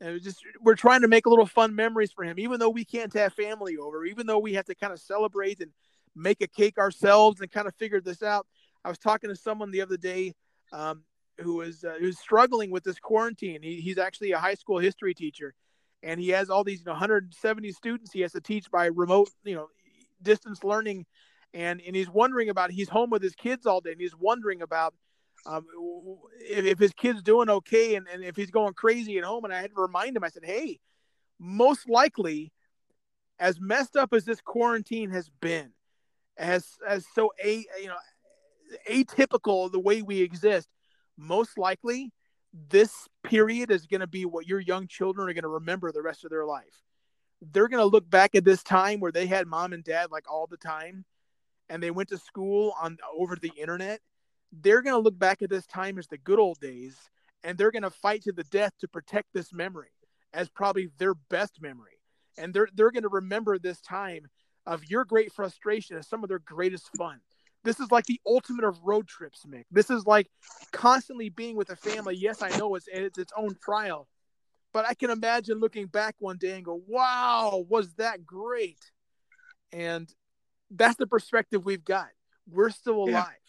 [0.00, 2.84] and just we're trying to make a little fun memories for him, even though we
[2.84, 5.70] can't have family over, even though we have to kind of celebrate and
[6.16, 8.46] make a cake ourselves and kind of figure this out.
[8.84, 10.34] I was talking to someone the other day
[10.72, 11.04] um,
[11.38, 13.62] who was uh, who's struggling with this quarantine.
[13.62, 15.54] He, he's actually a high school history teacher,
[16.02, 19.28] and he has all these you know 170 students he has to teach by remote
[19.44, 19.68] you know
[20.22, 21.04] distance learning
[21.54, 24.62] and and he's wondering about he's home with his kids all day and he's wondering
[24.62, 24.94] about
[25.46, 25.66] um,
[26.40, 29.52] if, if his kid's doing okay and, and if he's going crazy at home and
[29.52, 30.78] i had to remind him i said hey
[31.38, 32.52] most likely
[33.38, 35.70] as messed up as this quarantine has been
[36.36, 37.96] as as so a you know
[38.88, 40.68] atypical the way we exist
[41.18, 42.12] most likely
[42.52, 46.02] this period is going to be what your young children are going to remember the
[46.02, 46.82] rest of their life.
[47.40, 50.30] They're going to look back at this time where they had mom and dad like
[50.30, 51.04] all the time
[51.68, 54.00] and they went to school on over the internet.
[54.52, 56.96] They're going to look back at this time as the good old days
[57.44, 59.90] and they're going to fight to the death to protect this memory
[60.32, 61.98] as probably their best memory.
[62.38, 64.26] And they're they're going to remember this time
[64.64, 67.20] of your great frustration as some of their greatest fun.
[67.64, 69.64] This is like the ultimate of road trips, Mick.
[69.70, 70.28] This is like
[70.72, 72.16] constantly being with a family.
[72.16, 74.08] Yes, I know it's it's its own trial,
[74.72, 78.90] but I can imagine looking back one day and go, "Wow, was that great?"
[79.72, 80.12] And
[80.70, 82.08] that's the perspective we've got.
[82.50, 83.12] We're still alive.
[83.12, 83.41] Yeah.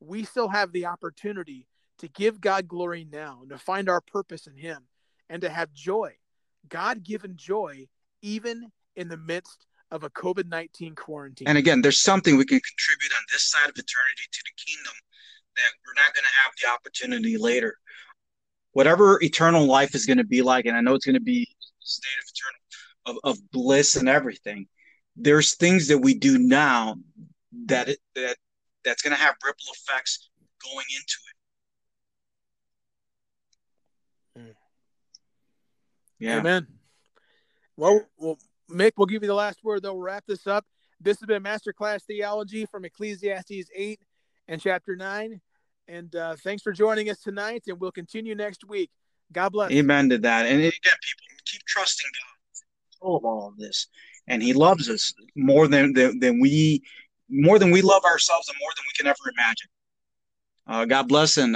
[0.00, 1.66] We still have the opportunity
[1.98, 4.84] to give God glory now and to find our purpose in Him
[5.28, 6.12] and to have joy,
[6.68, 7.88] God given joy,
[8.22, 11.48] even in the midst of a COVID 19 quarantine.
[11.48, 14.94] And again, there's something we can contribute on this side of eternity to the kingdom
[15.56, 17.76] that we're not going to have the opportunity later.
[18.72, 21.42] Whatever eternal life is going to be like, and I know it's going to be
[21.42, 22.58] a state of eternal
[23.08, 24.66] of, of bliss and everything.
[25.16, 26.96] There's things that we do now
[27.66, 28.36] that it, that
[28.84, 30.30] that's going to have ripple effects
[30.64, 31.16] going into
[34.36, 34.40] it.
[34.40, 34.54] Mm.
[36.18, 36.38] Yeah.
[36.38, 36.66] Amen.
[37.76, 38.38] Well, well,
[38.70, 39.94] Mick, we'll give you the last word, though.
[39.94, 40.64] We'll wrap this up.
[41.00, 44.00] This has been Masterclass Theology from Ecclesiastes 8
[44.48, 45.40] and chapter 9.
[45.86, 48.90] And uh, thanks for joining us tonight, and we'll continue next week.
[49.32, 49.70] God bless.
[49.70, 50.46] Amen to that.
[50.46, 52.38] And again, people keep trusting God
[52.98, 53.86] control of all of this.
[54.26, 56.82] And He loves us more than, than, than we
[57.28, 59.68] more than we love ourselves and more than we can ever imagine.
[60.66, 61.46] Uh, God bless and